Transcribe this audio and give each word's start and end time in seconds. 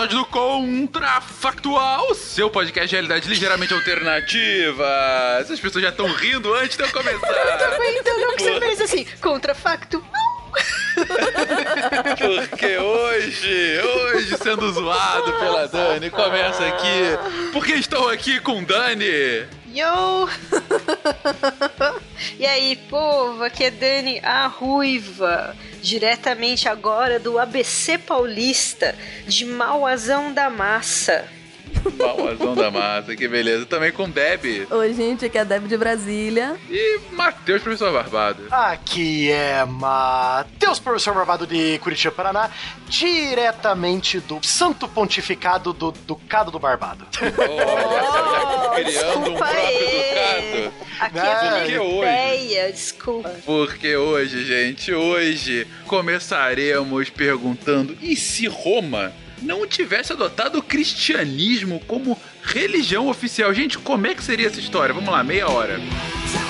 episódio 0.00 0.18
do 0.18 0.24
Contrafactual, 0.26 2.14
seu 2.14 2.48
podcast 2.48 2.88
de 2.88 2.94
realidade 2.94 3.28
ligeiramente 3.28 3.74
alternativa. 3.74 4.88
Essas 5.38 5.60
pessoas 5.60 5.82
já 5.84 5.90
estão 5.90 6.06
rindo 6.06 6.54
antes 6.54 6.78
de 6.78 6.82
eu 6.84 6.88
começar. 6.90 7.28
Eu 7.28 7.58
também 7.58 7.98
entendeu 7.98 8.34
que 8.34 8.42
você 8.42 8.60
fez 8.60 8.80
assim, 8.80 9.06
contrafactual. 9.20 10.02
Porque 12.48 12.78
hoje, 12.78 13.80
hoje 13.82 14.38
sendo 14.38 14.72
zoado 14.72 15.32
pela 15.34 15.68
Dani, 15.68 16.08
começa 16.08 16.66
aqui. 16.66 17.50
Porque 17.52 17.72
estou 17.72 18.08
aqui 18.08 18.40
com 18.40 18.64
Dani. 18.64 19.46
Yo! 19.66 20.28
e 22.38 22.46
aí, 22.46 22.76
povo, 22.88 23.42
aqui 23.42 23.64
é 23.64 23.70
Dani, 23.70 24.20
a 24.22 24.46
Ruiva, 24.46 25.56
diretamente 25.82 26.68
agora 26.68 27.18
do 27.18 27.38
ABC 27.38 27.98
Paulista, 27.98 28.94
de 29.26 29.44
Mauazão 29.44 30.32
da 30.32 30.48
Massa. 30.48 31.39
Mauazão 31.98 32.54
da 32.54 32.70
massa, 32.70 33.14
que 33.16 33.26
beleza. 33.28 33.66
Também 33.66 33.92
com 33.92 34.08
Deb. 34.08 34.66
Oi, 34.70 34.94
gente, 34.94 35.24
aqui 35.24 35.38
é 35.38 35.40
a 35.40 35.44
Deb 35.44 35.66
de 35.66 35.76
Brasília. 35.76 36.56
E 36.68 37.00
Matheus, 37.12 37.62
professor 37.62 37.92
Barbado. 37.92 38.44
Aqui 38.50 39.30
é 39.30 39.64
Matheus, 39.64 40.78
professor 40.78 41.14
Barbado 41.14 41.46
de 41.46 41.78
Curitiba, 41.78 42.12
Paraná, 42.14 42.50
diretamente 42.88 44.20
do 44.20 44.38
Santo 44.42 44.86
Pontificado 44.88 45.72
do 45.72 45.92
Ducado 45.92 46.50
do 46.50 46.58
Barbado. 46.58 47.06
Olha, 47.38 48.84
criando 48.84 49.30
um 49.30 49.34
próprio 49.36 49.58
aí. 49.58 50.62
ducado. 50.64 50.90
Aqui 51.00 51.16
Não, 51.16 51.22
é 51.24 51.60
porque 51.60 51.78
hoje- 51.78 52.00
Filadélfia, 52.00 52.72
desculpa. 52.72 53.30
Porque 53.46 53.96
hoje, 53.96 54.44
gente, 54.44 54.92
hoje 54.92 55.66
começaremos 55.86 57.08
perguntando: 57.10 57.96
e 58.02 58.16
se 58.16 58.46
Roma 58.46 59.12
não 59.42 59.66
tivesse 59.66 60.12
adotado 60.12 60.58
o 60.58 60.62
cristianismo 60.62 61.80
como 61.86 62.18
religião 62.42 63.08
oficial? 63.08 63.52
Gente, 63.52 63.78
como 63.78 64.06
é 64.06 64.14
que 64.14 64.22
seria 64.22 64.46
essa 64.46 64.60
história? 64.60 64.94
Vamos 64.94 65.10
lá, 65.10 65.22
meia 65.22 65.48
hora. 65.48 65.78
I 65.78 66.49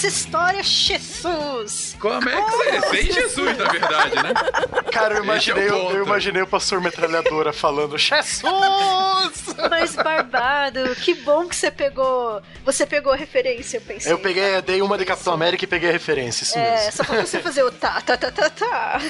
Essa 0.00 0.06
história, 0.08 0.62
Jesus? 0.62 1.94
Como 2.00 2.26
é 2.26 2.42
que 2.42 2.50
seria? 2.52 2.80
Sem 2.82 3.12
Jesus, 3.12 3.58
na 3.58 3.68
verdade, 3.70 4.14
né? 4.16 4.32
Cara, 4.90 5.16
eu 5.16 5.24
imaginei, 5.24 5.66
Esse 5.66 5.74
é 5.74 5.76
o 5.76 5.90
eu, 5.90 6.04
imaginei 6.06 6.40
o 6.42 6.46
pastor 6.46 6.80
metralhadora 6.80 7.52
falando 7.52 7.98
Jesus! 7.98 8.40
Mas 9.68 9.94
barbado, 9.96 10.94
que 10.96 11.14
bom 11.16 11.46
que 11.46 11.54
você 11.54 11.70
pegou. 11.70 12.40
Você 12.64 12.86
pegou 12.86 13.12
a 13.12 13.16
referência, 13.16 13.76
eu 13.76 13.82
pensei. 13.82 14.10
Eu 14.10 14.18
peguei, 14.18 14.56
eu 14.56 14.62
dei 14.62 14.80
uma 14.80 14.96
de 14.96 15.04
Capitão 15.04 15.34
América 15.34 15.64
e 15.64 15.68
peguei 15.68 15.90
a 15.90 15.92
referência, 15.92 16.44
isso 16.44 16.58
É, 16.58 16.76
mesmo. 16.76 16.92
só 16.92 17.04
pra 17.04 17.20
você 17.20 17.38
fazer 17.40 17.62
o 17.62 17.70
tá, 17.70 18.00
tá, 18.00 18.16
tá, 18.16 18.30
tá, 18.30 18.48
tá. 18.48 19.00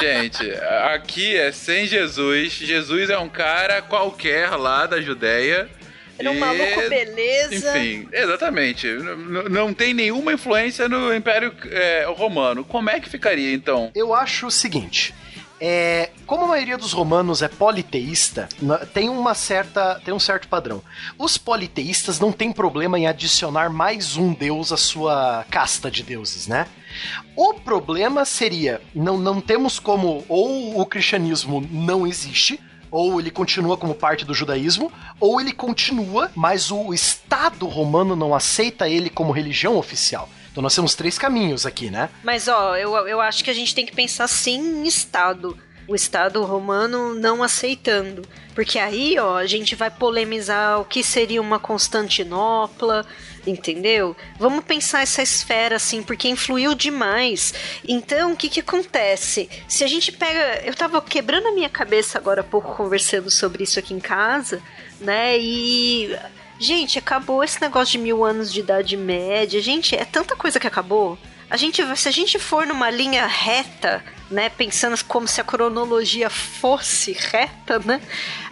Gente, 0.00 0.50
aqui 0.92 1.36
é 1.36 1.52
sem 1.52 1.86
Jesus. 1.86 2.54
Jesus 2.54 3.08
é 3.08 3.18
um 3.18 3.28
cara 3.28 3.80
qualquer 3.82 4.50
lá 4.56 4.84
da 4.86 5.00
Judéia. 5.00 5.70
Era 6.18 6.30
um 6.30 6.34
E- 6.34 6.38
maluco 6.38 6.88
beleza. 6.88 7.76
Enfim, 7.78 8.08
exatamente. 8.12 8.86
N- 8.86 9.48
não 9.48 9.72
tem 9.74 9.92
nenhuma 9.94 10.32
influência 10.32 10.88
no 10.88 11.14
Império 11.14 11.52
é, 11.70 12.06
Romano. 12.16 12.64
Como 12.64 12.88
é 12.90 13.00
que 13.00 13.08
ficaria 13.08 13.52
então? 13.54 13.90
Eu 13.94 14.14
acho 14.14 14.46
o 14.46 14.50
seguinte. 14.50 15.14
É, 15.64 16.10
como 16.26 16.42
a 16.44 16.48
maioria 16.48 16.76
dos 16.76 16.92
romanos 16.92 17.40
é 17.40 17.46
politeísta, 17.46 18.48
tem 18.92 19.08
uma 19.08 19.32
certa, 19.32 20.00
tem 20.04 20.12
um 20.12 20.18
certo 20.18 20.48
padrão. 20.48 20.82
Os 21.16 21.38
politeístas 21.38 22.18
não 22.18 22.32
têm 22.32 22.50
problema 22.50 22.98
em 22.98 23.06
adicionar 23.06 23.70
mais 23.70 24.16
um 24.16 24.34
deus 24.34 24.72
à 24.72 24.76
sua 24.76 25.46
casta 25.48 25.88
de 25.88 26.02
deuses, 26.02 26.48
né? 26.48 26.66
O 27.36 27.54
problema 27.54 28.24
seria, 28.24 28.80
não, 28.92 29.16
não 29.16 29.40
temos 29.40 29.78
como, 29.78 30.24
ou 30.28 30.80
o 30.80 30.84
cristianismo 30.84 31.64
não 31.70 32.04
existe, 32.08 32.58
ou 32.92 33.18
ele 33.18 33.30
continua 33.30 33.76
como 33.76 33.94
parte 33.94 34.24
do 34.24 34.34
judaísmo, 34.34 34.92
ou 35.18 35.40
ele 35.40 35.52
continua, 35.52 36.30
mas 36.36 36.70
o 36.70 36.92
Estado 36.92 37.66
romano 37.66 38.14
não 38.14 38.34
aceita 38.34 38.88
ele 38.88 39.08
como 39.08 39.32
religião 39.32 39.76
oficial. 39.76 40.28
Então 40.52 40.62
nós 40.62 40.74
temos 40.74 40.94
três 40.94 41.18
caminhos 41.18 41.64
aqui, 41.64 41.90
né? 41.90 42.10
Mas 42.22 42.46
ó, 42.46 42.76
eu, 42.76 42.94
eu 43.08 43.20
acho 43.20 43.42
que 43.42 43.50
a 43.50 43.54
gente 43.54 43.74
tem 43.74 43.86
que 43.86 43.94
pensar 43.94 44.28
sim 44.28 44.82
em 44.82 44.86
Estado. 44.86 45.56
O 45.86 45.94
Estado 45.94 46.42
romano 46.44 47.14
não 47.14 47.42
aceitando. 47.42 48.22
Porque 48.54 48.78
aí, 48.78 49.18
ó, 49.18 49.36
a 49.36 49.46
gente 49.46 49.74
vai 49.74 49.90
polemizar 49.90 50.80
o 50.80 50.84
que 50.84 51.02
seria 51.02 51.40
uma 51.40 51.58
Constantinopla, 51.58 53.06
entendeu? 53.46 54.16
Vamos 54.38 54.64
pensar 54.64 55.02
essa 55.02 55.22
esfera 55.22 55.76
assim, 55.76 56.02
porque 56.02 56.28
influiu 56.28 56.74
demais. 56.74 57.54
Então, 57.86 58.32
o 58.32 58.36
que 58.36 58.48
que 58.48 58.60
acontece? 58.60 59.48
Se 59.66 59.82
a 59.84 59.86
gente 59.86 60.12
pega. 60.12 60.62
Eu 60.64 60.74
tava 60.74 61.00
quebrando 61.00 61.48
a 61.48 61.52
minha 61.52 61.68
cabeça 61.68 62.18
agora 62.18 62.42
há 62.42 62.44
pouco 62.44 62.76
conversando 62.76 63.30
sobre 63.30 63.64
isso 63.64 63.78
aqui 63.78 63.94
em 63.94 64.00
casa, 64.00 64.62
né? 65.00 65.38
E. 65.38 66.14
Gente, 66.58 66.96
acabou 66.96 67.42
esse 67.42 67.60
negócio 67.60 67.92
de 67.92 67.98
mil 67.98 68.24
anos 68.24 68.52
de 68.52 68.60
idade 68.60 68.96
média. 68.96 69.60
Gente, 69.60 69.96
é 69.96 70.04
tanta 70.04 70.36
coisa 70.36 70.60
que 70.60 70.66
acabou. 70.66 71.18
A 71.52 71.56
gente, 71.58 71.84
se 71.98 72.08
a 72.08 72.10
gente 72.10 72.38
for 72.38 72.66
numa 72.66 72.88
linha 72.88 73.26
reta, 73.26 74.02
né, 74.30 74.48
pensando 74.48 74.96
como 75.04 75.28
se 75.28 75.38
a 75.38 75.44
cronologia 75.44 76.30
fosse 76.30 77.12
reta, 77.12 77.78
né, 77.78 78.00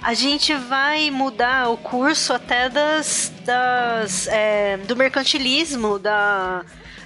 a 0.03 0.13
gente 0.13 0.55
vai 0.55 1.11
mudar 1.11 1.71
o 1.71 1.79
curso 1.79 2.35
até 2.35 2.69
das, 2.69 3.33
das 3.43 4.27
é, 4.27 4.77
do 4.77 4.95
mercantilismo, 4.95 5.99
da 5.99 6.63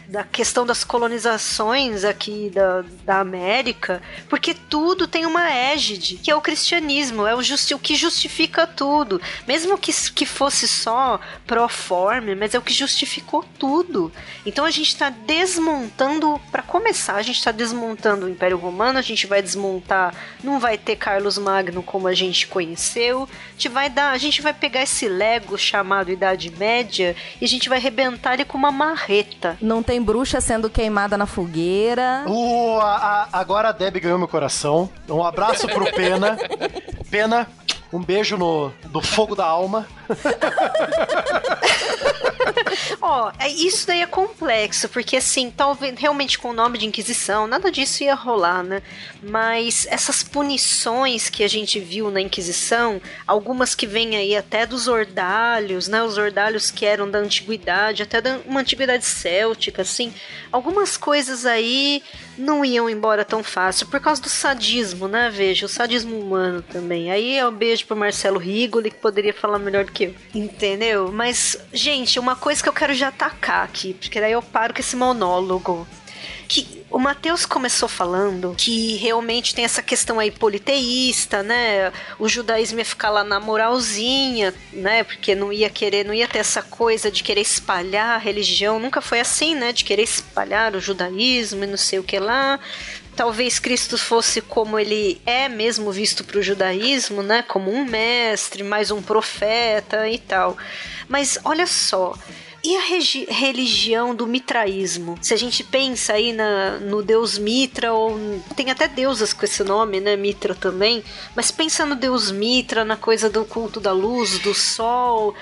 da 0.09 0.23
questão 0.23 0.67
das 0.67 0.85
colonizações 0.85 2.05
aqui 2.05 2.51
da, 2.55 2.85
da 3.05 3.21
América, 3.21 4.03
porque 4.29 4.55
tudo 4.55 5.09
tem 5.09 5.27
uma 5.27 5.51
égide, 5.51 6.17
que 6.17 6.31
é 6.31 6.35
o 6.35 6.41
cristianismo, 6.41 7.27
é 7.27 7.35
o, 7.35 7.43
justi 7.43 7.75
o 7.75 7.79
que 7.79 7.95
justifica 7.95 8.67
tudo. 8.67 9.21
Mesmo 9.47 9.79
que, 9.79 9.93
que 10.13 10.27
fosse 10.27 10.69
só 10.69 11.19
pro 11.47 11.65
forma, 11.69 12.35
mas 12.35 12.55
é 12.55 12.59
o 12.59 12.63
que 12.63 12.73
justificou 12.73 13.45
tudo. 13.59 14.13
Então 14.45 14.65
a 14.65 14.71
gente 14.71 14.89
está 14.89 15.11
desmontando, 15.11 16.41
para 16.51 16.63
começar, 16.63 17.17
a 17.17 17.23
gente 17.23 17.39
está 17.39 17.51
desmontando 17.51 18.27
o 18.27 18.29
Império 18.29 18.57
Romano, 18.57 18.99
a 18.99 19.03
gente 19.03 19.27
vai 19.27 19.43
desmontar, 19.43 20.15
não 20.43 20.59
vai 20.59 20.77
ter 20.79 20.97
Carlos 20.97 21.39
Magno 21.39 21.83
como 21.83 22.07
a 22.07 22.15
gente 22.15 22.47
conheceu, 22.47 23.29
a 23.49 23.53
gente 23.53 23.69
vai 23.69 23.89
dar, 23.89 24.13
a 24.13 24.19
gente 24.19 24.43
vai 24.43 24.53
pegar 24.53 24.83
esse 24.83 25.09
Lego 25.09 25.57
chamado 25.57 26.11
Idade 26.11 26.51
Média 26.51 27.17
e 27.41 27.45
a 27.45 27.49
gente 27.49 27.69
vai 27.69 27.79
arrebentar 27.79 28.35
ele 28.35 28.45
com 28.45 28.59
uma 28.59 28.73
marreta. 28.73 29.57
Não 29.61 29.83
tem 29.83 29.94
bruxa 30.03 30.41
sendo 30.41 30.69
queimada 30.71 31.17
na 31.17 31.27
fogueira. 31.27 32.25
Uh, 32.27 32.79
a- 32.81 33.29
a- 33.33 33.39
agora 33.41 33.69
a 33.69 33.73
Deb 33.73 33.97
ganhou 34.01 34.19
meu 34.19 34.29
coração. 34.29 34.89
Um 35.09 35.23
abraço 35.25 35.67
pro 35.69 35.85
Pena. 35.93 36.37
Pena, 37.11 37.47
um 37.95 38.03
beijo 38.03 38.37
no, 38.37 38.73
do 38.87 39.01
fogo 39.01 39.37
da 39.37 39.47
alma. 39.47 39.87
Ó, 43.01 43.31
é, 43.39 43.49
isso 43.49 43.87
daí 43.87 44.03
é 44.03 44.07
complexo, 44.07 44.89
porque 44.89 45.17
assim, 45.17 45.51
talvez 45.51 45.95
realmente 45.97 46.39
com 46.39 46.51
o 46.51 46.53
nome 46.53 46.79
de 46.79 46.87
Inquisição, 46.87 47.47
nada 47.47 47.71
disso 47.71 48.03
ia 48.03 48.15
rolar, 48.15 48.65
né? 48.65 48.83
Mas 49.23 49.87
essas 49.89 50.23
punições 50.23 51.29
que 51.29 51.45
a 51.45 51.49
gente 51.49 51.79
viu 51.79 52.11
na 52.11 52.21
Inquisição, 52.21 53.01
algumas 53.27 53.75
que 53.75 53.87
vêm 53.87 54.17
aí 54.17 54.37
até 54.37 54.67
dos 54.67 54.89
ordalhos, 54.89 55.87
né? 55.87 56.03
Os 56.03 56.19
ordalhos 56.19 56.71
que 56.71 56.85
eram 56.85 57.11
da 57.11 57.19
antiguidade, 57.19 58.03
até 58.03 58.21
da 58.21 58.39
uma 58.45 58.61
antiguidade 58.61 59.05
céltica, 59.05 59.83
assim. 59.83 60.13
Algumas 60.51 60.97
coisas 60.97 61.47
aí 61.47 62.03
não 62.37 62.65
iam 62.65 62.91
embora 62.91 63.25
tão 63.25 63.43
fácil 63.43 63.87
por 63.87 64.01
causa 64.01 64.21
do 64.21 64.29
sadismo, 64.29 65.07
né? 65.07 65.31
Veja, 65.31 65.67
o 65.67 65.69
sadismo 65.69 66.19
humano 66.19 66.63
também. 66.63 67.11
Aí 67.11 67.37
é 67.37 67.47
um 67.47 67.53
beijo 67.53 67.84
pro 67.85 67.97
Marcelo 67.97 68.39
Rigoli, 68.39 68.91
que 68.91 68.97
poderia 68.97 69.33
falar 69.33 69.59
melhor 69.59 69.85
do 69.85 69.93
que 69.93 70.05
eu. 70.05 70.15
Entendeu? 70.35 71.11
Mas, 71.13 71.57
gente, 71.73 72.19
uma 72.19 72.37
coisa 72.37 72.63
que 72.63 72.69
eu 72.69 72.73
quero 72.73 72.95
já 72.95 73.09
atacar 73.09 73.65
aqui, 73.65 73.95
porque 73.95 74.21
daí 74.21 74.33
eu 74.33 74.43
paro 74.43 74.75
com 74.75 74.81
esse 74.81 74.97
monólogo. 74.97 75.87
Que 76.47 76.85
o 76.91 76.99
Matheus 76.99 77.45
começou 77.45 77.89
falando 77.89 78.55
que 78.57 78.95
realmente 78.97 79.55
tem 79.55 79.65
essa 79.65 79.83
questão 79.83 80.21
aí 80.21 80.31
politeísta, 80.31 81.43
né? 81.43 81.93
O 82.19 82.29
judaísmo 82.29 82.79
ia 82.79 82.85
ficar 82.85 83.11
lá 83.11 83.25
na 83.25 83.41
moralzinha, 83.41 84.55
né? 84.73 85.03
Porque 85.03 85.35
não 85.35 85.53
ia 85.53 85.69
querer, 85.69 86.05
não 86.05 86.15
ia 86.15 86.29
ter 86.29 86.39
essa 86.39 86.63
coisa 86.63 87.11
de 87.11 87.23
querer 87.23 87.41
espalhar 87.41 88.15
a 88.15 88.19
religião. 88.19 88.79
Nunca 88.79 89.01
foi 89.01 89.21
assim, 89.21 89.55
né? 89.55 89.73
De 89.73 89.85
querer 89.85 90.03
espalhar 90.03 90.77
o 90.77 90.81
judaísmo 90.81 91.65
e 91.65 91.67
não 91.67 91.77
sei 91.77 91.99
o 91.99 92.05
que 92.05 92.19
lá 92.19 92.61
talvez 93.15 93.59
Cristo 93.59 93.97
fosse 93.97 94.41
como 94.41 94.79
ele 94.79 95.21
é 95.25 95.49
mesmo 95.49 95.91
visto 95.91 96.25
para 96.25 96.39
o 96.39 96.43
judaísmo, 96.43 97.23
né? 97.23 97.43
Como 97.43 97.71
um 97.71 97.85
mestre, 97.85 98.63
mais 98.63 98.91
um 98.91 99.01
profeta 99.01 100.09
e 100.09 100.19
tal. 100.19 100.57
Mas 101.09 101.39
olha 101.45 101.67
só. 101.67 102.15
E 102.67 102.77
a 102.77 102.81
religião 103.29 104.15
do 104.15 104.27
mitraísmo? 104.27 105.19
Se 105.21 105.35
a 105.35 105.37
gente 105.37 105.63
pensa 105.63 106.15
aí 106.15 106.33
na, 106.33 106.79
no 106.79 107.03
deus 107.03 107.37
Mitra, 107.37 107.93
ou 107.93 108.19
tem 108.57 108.71
até 108.71 108.89
deusas 108.89 109.35
com 109.35 109.45
esse 109.45 109.63
nome, 109.63 110.01
né? 110.01 110.17
Mitra 110.17 110.55
também. 110.55 111.05
Mas 111.37 111.51
pensa 111.51 111.85
no 111.85 111.95
deus 111.95 112.31
Mitra, 112.31 112.83
na 112.83 112.97
coisa 112.97 113.29
do 113.29 113.45
culto 113.45 113.81
da 113.81 113.93
luz, 113.93 114.39
do 114.39 114.55
sol. 114.55 115.35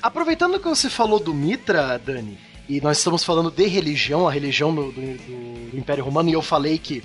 Aproveitando 0.00 0.58
que 0.58 0.66
você 0.66 0.88
falou 0.88 1.20
do 1.20 1.34
Mitra, 1.34 1.98
Dani, 1.98 2.38
e 2.68 2.80
nós 2.80 2.98
estamos 2.98 3.22
falando 3.24 3.50
de 3.50 3.66
religião, 3.66 4.26
a 4.26 4.32
religião 4.32 4.74
do, 4.74 4.90
do, 4.90 5.70
do 5.70 5.78
Império 5.78 6.04
Romano, 6.04 6.30
e 6.30 6.32
eu 6.32 6.42
falei 6.42 6.78
que 6.78 7.02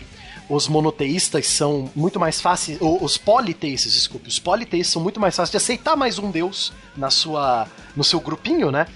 os 0.50 0.67
monoteístas 0.67 1.45
são 1.45 1.89
muito 1.95 2.19
mais 2.19 2.41
fáceis, 2.41 2.81
ou 2.81 3.03
os 3.03 3.17
politeístas, 3.17 3.94
desculpe, 3.94 4.27
os 4.27 4.39
politeístas 4.39 4.94
são 4.94 5.01
muito 5.01 5.19
mais 5.19 5.35
fáceis 5.35 5.51
de 5.51 5.57
aceitar 5.57 5.95
mais 5.95 6.17
um 6.17 6.31
deus 6.31 6.73
na 6.97 7.11
sua, 7.11 7.67
no 7.95 8.03
seu 8.03 8.19
grupinho, 8.19 8.71
né? 8.71 8.88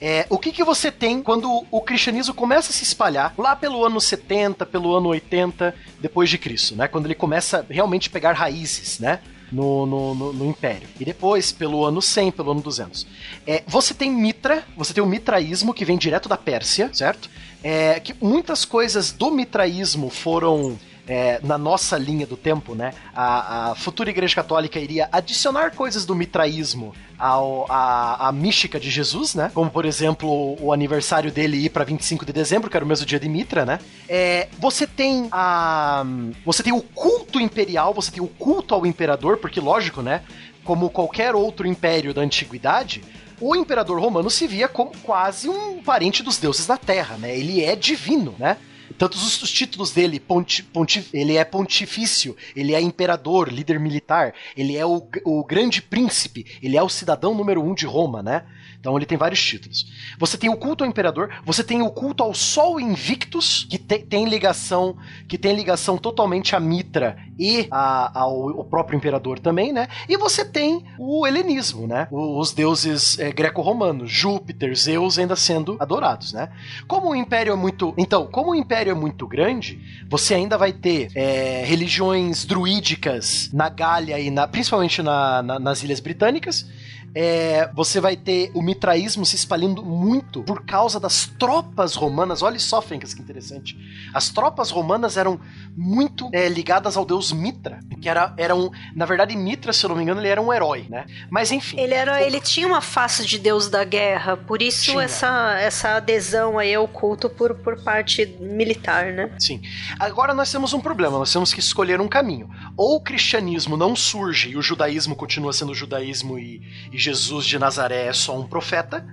É, 0.00 0.26
o 0.28 0.36
que, 0.36 0.50
que 0.50 0.64
você 0.64 0.90
tem 0.90 1.22
quando 1.22 1.64
o 1.70 1.80
cristianismo 1.80 2.34
começa 2.34 2.70
a 2.70 2.72
se 2.72 2.82
espalhar 2.82 3.32
lá 3.38 3.54
pelo 3.54 3.84
ano 3.84 4.00
70, 4.00 4.66
pelo 4.66 4.96
ano 4.96 5.10
80 5.10 5.72
depois 6.00 6.28
de 6.28 6.38
Cristo, 6.38 6.74
né? 6.74 6.88
Quando 6.88 7.06
ele 7.06 7.14
começa 7.14 7.64
realmente 7.70 8.08
a 8.08 8.12
pegar 8.12 8.32
raízes, 8.32 8.98
né? 8.98 9.20
No, 9.52 9.84
no, 9.86 10.14
no, 10.14 10.32
no, 10.32 10.46
Império. 10.46 10.88
E 10.98 11.04
depois, 11.04 11.52
pelo 11.52 11.84
ano 11.84 12.00
100, 12.00 12.32
pelo 12.32 12.52
ano 12.52 12.62
200. 12.62 13.06
É, 13.46 13.62
você 13.66 13.92
tem 13.92 14.10
Mitra, 14.10 14.64
você 14.76 14.94
tem 14.94 15.02
o 15.02 15.06
mitraísmo 15.06 15.74
que 15.74 15.84
vem 15.84 15.98
direto 15.98 16.28
da 16.28 16.36
Pérsia, 16.36 16.90
certo? 16.92 17.28
É, 17.62 18.00
que 18.00 18.14
muitas 18.20 18.64
coisas 18.64 19.12
do 19.12 19.30
mitraísmo 19.30 20.08
foram 20.08 20.78
é, 21.06 21.40
na 21.42 21.58
nossa 21.58 21.98
linha 21.98 22.26
do 22.26 22.36
tempo, 22.36 22.74
né? 22.74 22.94
A, 23.14 23.70
a, 23.70 23.74
futura 23.74 24.10
Igreja 24.10 24.34
Católica 24.34 24.78
iria 24.78 25.08
adicionar 25.10 25.74
coisas 25.74 26.06
do 26.06 26.14
mitraísmo 26.14 26.94
ao, 27.18 27.66
a, 27.68 28.28
a 28.28 28.32
mística 28.32 28.78
de 28.78 28.90
Jesus, 28.90 29.34
né? 29.34 29.50
Como, 29.52 29.70
por 29.70 29.84
exemplo, 29.84 30.56
o 30.60 30.72
aniversário 30.72 31.30
dele 31.30 31.56
ir 31.56 31.70
para 31.70 31.84
25 31.84 32.24
de 32.24 32.32
dezembro, 32.32 32.70
que 32.70 32.76
era 32.76 32.84
o 32.84 32.88
mesmo 32.88 33.04
dia 33.04 33.18
de 33.18 33.28
Mitra, 33.28 33.64
né? 33.64 33.78
É, 34.08 34.48
você 34.58 34.86
tem 34.86 35.28
a. 35.32 36.04
Você 36.44 36.62
tem 36.62 36.72
o 36.72 36.82
culto 36.82 37.40
imperial, 37.40 37.92
você 37.92 38.10
tem 38.10 38.22
o 38.22 38.28
culto 38.28 38.74
ao 38.74 38.86
imperador, 38.86 39.38
porque, 39.38 39.60
lógico, 39.60 40.02
né? 40.02 40.22
Como 40.64 40.90
qualquer 40.90 41.34
outro 41.34 41.66
império 41.66 42.14
da 42.14 42.20
antiguidade, 42.20 43.02
o 43.40 43.56
imperador 43.56 44.00
romano 44.00 44.30
se 44.30 44.46
via 44.46 44.68
como 44.68 44.92
quase 45.02 45.48
um 45.48 45.82
parente 45.82 46.22
dos 46.22 46.38
deuses 46.38 46.64
da 46.64 46.76
terra, 46.76 47.16
né? 47.16 47.36
Ele 47.36 47.64
é 47.64 47.74
divino, 47.74 48.36
né? 48.38 48.56
Tantos 48.98 49.22
os, 49.22 49.42
os 49.42 49.50
títulos 49.50 49.92
dele, 49.92 50.18
ponti, 50.18 50.62
ponti, 50.62 51.08
ele 51.12 51.36
é 51.36 51.44
pontifício, 51.44 52.36
ele 52.54 52.74
é 52.74 52.80
imperador, 52.80 53.52
líder 53.52 53.78
militar, 53.78 54.34
ele 54.56 54.76
é 54.76 54.84
o, 54.84 55.06
o 55.24 55.44
grande 55.44 55.80
príncipe, 55.80 56.46
ele 56.62 56.76
é 56.76 56.82
o 56.82 56.88
cidadão 56.88 57.34
número 57.34 57.62
um 57.62 57.74
de 57.74 57.86
Roma, 57.86 58.22
né? 58.22 58.44
Então 58.82 58.96
ele 58.96 59.06
tem 59.06 59.16
vários 59.16 59.40
títulos. 59.40 59.86
Você 60.18 60.36
tem 60.36 60.50
o 60.50 60.56
culto 60.56 60.82
ao 60.82 60.90
imperador, 60.90 61.30
você 61.44 61.62
tem 61.62 61.82
o 61.82 61.88
culto 61.88 62.20
ao 62.20 62.34
Sol 62.34 62.80
Invictus, 62.80 63.64
que 63.70 63.78
te, 63.78 64.00
tem 64.00 64.28
ligação, 64.28 64.96
que 65.28 65.38
tem 65.38 65.54
ligação 65.54 65.96
totalmente 65.96 66.56
a 66.56 66.60
Mitra 66.60 67.16
e 67.38 67.68
a, 67.70 68.18
ao, 68.18 68.64
próprio 68.64 68.96
imperador 68.96 69.38
também, 69.38 69.72
né? 69.72 69.86
E 70.08 70.16
você 70.16 70.44
tem 70.44 70.84
o 70.98 71.24
helenismo, 71.24 71.86
né? 71.86 72.08
Os 72.10 72.50
deuses 72.50 73.20
é, 73.20 73.30
greco-romanos, 73.30 74.10
Júpiter, 74.10 74.74
Zeus 74.74 75.16
ainda 75.16 75.36
sendo 75.36 75.76
adorados, 75.78 76.32
né? 76.32 76.48
Como 76.88 77.10
o 77.10 77.14
império 77.14 77.52
é 77.52 77.56
muito, 77.56 77.94
então, 77.96 78.26
como 78.26 78.50
o 78.50 78.54
império 78.54 78.90
é 78.90 78.94
muito 78.94 79.28
grande, 79.28 79.80
você 80.10 80.34
ainda 80.34 80.58
vai 80.58 80.72
ter 80.72 81.08
é, 81.14 81.62
religiões 81.64 82.44
druídicas 82.44 83.48
na 83.52 83.68
Gália 83.68 84.18
e 84.18 84.28
na, 84.28 84.48
principalmente 84.48 85.00
na, 85.02 85.40
na, 85.40 85.60
nas 85.60 85.84
ilhas 85.84 86.00
britânicas 86.00 86.66
é, 87.14 87.70
você 87.74 88.00
vai 88.00 88.16
ter 88.16 88.50
o 88.54 88.62
mitraísmo 88.62 89.24
se 89.26 89.36
espalhando 89.36 89.84
muito 89.84 90.42
por 90.42 90.64
causa 90.64 90.98
das 90.98 91.26
tropas 91.38 91.94
romanas. 91.94 92.42
Olha 92.42 92.58
só, 92.58 92.80
Fencas, 92.80 93.12
que 93.12 93.20
interessante. 93.20 93.76
As 94.14 94.30
tropas 94.30 94.70
romanas 94.70 95.16
eram 95.16 95.38
muito 95.76 96.28
é, 96.32 96.48
ligadas 96.48 96.96
ao 96.96 97.04
deus 97.04 97.32
Mitra, 97.32 97.80
que 98.00 98.08
era, 98.08 98.32
era 98.36 98.54
um, 98.54 98.70
na 98.94 99.04
verdade, 99.04 99.36
Mitra, 99.36 99.72
se 99.72 99.84
eu 99.84 99.88
não 99.88 99.96
me 99.96 100.02
engano, 100.02 100.20
ele 100.20 100.28
era 100.28 100.40
um 100.40 100.52
herói, 100.52 100.86
né? 100.88 101.04
Mas 101.30 101.52
enfim. 101.52 101.78
Ele 101.78 101.94
era, 101.94 102.22
ele 102.22 102.40
tinha 102.40 102.66
uma 102.66 102.80
face 102.80 103.26
de 103.26 103.38
deus 103.38 103.68
da 103.68 103.84
guerra, 103.84 104.36
por 104.36 104.62
isso 104.62 104.98
essa, 105.00 105.58
essa 105.58 105.96
adesão 105.96 106.58
aí 106.58 106.74
ao 106.74 106.88
culto 106.88 107.28
por, 107.28 107.54
por 107.54 107.82
parte 107.82 108.26
militar, 108.40 109.12
né? 109.12 109.30
Sim. 109.38 109.60
Agora 109.98 110.34
nós 110.34 110.50
temos 110.50 110.72
um 110.72 110.80
problema, 110.80 111.18
nós 111.18 111.32
temos 111.32 111.52
que 111.52 111.60
escolher 111.60 112.00
um 112.00 112.08
caminho. 112.08 112.48
Ou 112.76 112.96
o 112.96 113.00
cristianismo 113.00 113.76
não 113.76 113.94
surge 113.94 114.50
e 114.50 114.56
o 114.56 114.62
judaísmo 114.62 115.14
continua 115.14 115.52
sendo 115.52 115.74
judaísmo 115.74 116.38
e, 116.38 116.62
e 116.92 117.01
Jesus 117.02 117.46
de 117.46 117.58
Nazaré 117.58 118.06
é 118.06 118.12
só 118.12 118.38
um 118.38 118.46
profeta, 118.46 119.04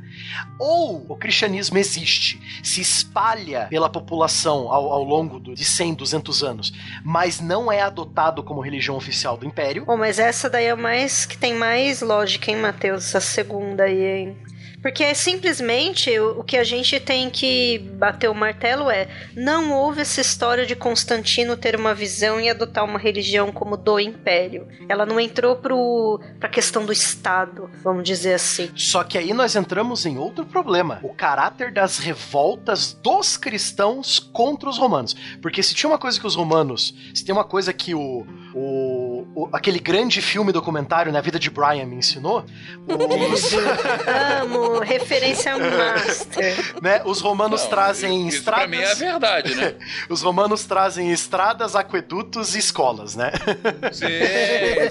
ou 0.59 1.05
o 1.09 1.15
cristianismo 1.15 1.77
existe, 1.77 2.39
se 2.63 2.81
espalha 2.81 3.67
pela 3.69 3.89
população 3.89 4.71
ao, 4.71 4.91
ao 4.91 5.03
longo 5.03 5.39
de 5.39 5.65
100, 5.65 5.95
200 5.95 6.43
anos, 6.43 6.73
mas 7.03 7.39
não 7.39 7.71
é 7.71 7.81
adotado 7.81 8.43
como 8.43 8.61
religião 8.61 8.95
oficial 8.95 9.37
do 9.37 9.45
império. 9.45 9.85
Bom, 9.85 9.97
mas 9.97 10.19
essa 10.19 10.49
daí 10.49 10.65
é 10.65 10.75
mais 10.75 11.25
que 11.25 11.37
tem 11.37 11.53
mais 11.55 12.01
lógica 12.01 12.51
em 12.51 12.57
Mateus, 12.57 13.07
essa 13.07 13.21
segunda 13.21 13.83
aí, 13.83 14.03
hein? 14.03 14.37
Porque 14.81 15.13
simplesmente 15.13 16.17
o 16.19 16.43
que 16.43 16.57
a 16.57 16.63
gente 16.63 16.99
tem 16.99 17.29
que 17.29 17.79
bater 17.95 18.29
o 18.29 18.35
martelo 18.35 18.89
é: 18.89 19.07
não 19.35 19.73
houve 19.73 20.01
essa 20.01 20.21
história 20.21 20.65
de 20.65 20.75
Constantino 20.75 21.57
ter 21.57 21.75
uma 21.75 21.93
visão 21.93 22.39
e 22.39 22.49
adotar 22.49 22.85
uma 22.85 22.99
religião 22.99 23.51
como 23.51 23.75
do 23.75 23.99
império. 23.99 24.67
Ela 24.87 25.05
não 25.05 25.19
entrou 25.19 25.55
pro, 25.57 26.19
pra 26.39 26.47
questão 26.47 26.85
do 26.85 26.93
Estado, 26.93 27.69
vamos 27.83 28.03
dizer 28.03 28.33
assim. 28.33 28.69
Só 28.75 29.03
que 29.03 29.17
aí 29.17 29.33
nós 29.33 29.55
entramos 29.55 30.05
em 30.05 30.17
outro 30.17 30.45
problema: 30.45 30.99
o 31.03 31.13
caráter 31.13 31.71
das 31.71 31.99
revoltas 31.99 32.93
dos 32.93 33.35
cristãos 33.35 34.19
contra 34.19 34.69
os 34.69 34.77
romanos. 34.77 35.15
Porque 35.41 35.61
se 35.61 35.75
tinha 35.75 35.89
uma 35.89 35.99
coisa 35.99 36.19
que 36.19 36.27
os 36.27 36.35
romanos. 36.35 36.93
Se 37.13 37.25
tem 37.25 37.33
uma 37.33 37.43
coisa 37.43 37.73
que 37.73 37.93
o, 37.93 38.25
o, 38.53 39.08
o 39.39 39.49
aquele 39.53 39.79
grande 39.79 40.21
filme 40.21 40.51
documentário 40.51 41.11
na 41.11 41.19
né, 41.19 41.23
vida 41.23 41.39
de 41.39 41.49
Brian 41.49 41.85
me 41.85 41.95
ensinou. 41.95 42.43
Os... 42.87 43.51
Amo 44.41 44.79
referência 44.79 45.55
master. 45.57 46.55
né? 46.81 47.01
Os 47.05 47.21
romanos 47.21 47.63
Não, 47.63 47.69
trazem 47.69 48.27
isso 48.27 48.39
estradas. 48.39 48.67
Pra 48.67 48.77
mim 48.77 48.83
é 48.83 48.91
a 48.91 48.95
verdade, 48.95 49.55
né? 49.55 49.75
Os 50.09 50.21
romanos 50.21 50.65
trazem 50.65 51.11
estradas, 51.11 51.75
aquedutos 51.75 52.55
e 52.55 52.59
escolas, 52.59 53.15
né? 53.15 53.31
Sim, 53.91 54.07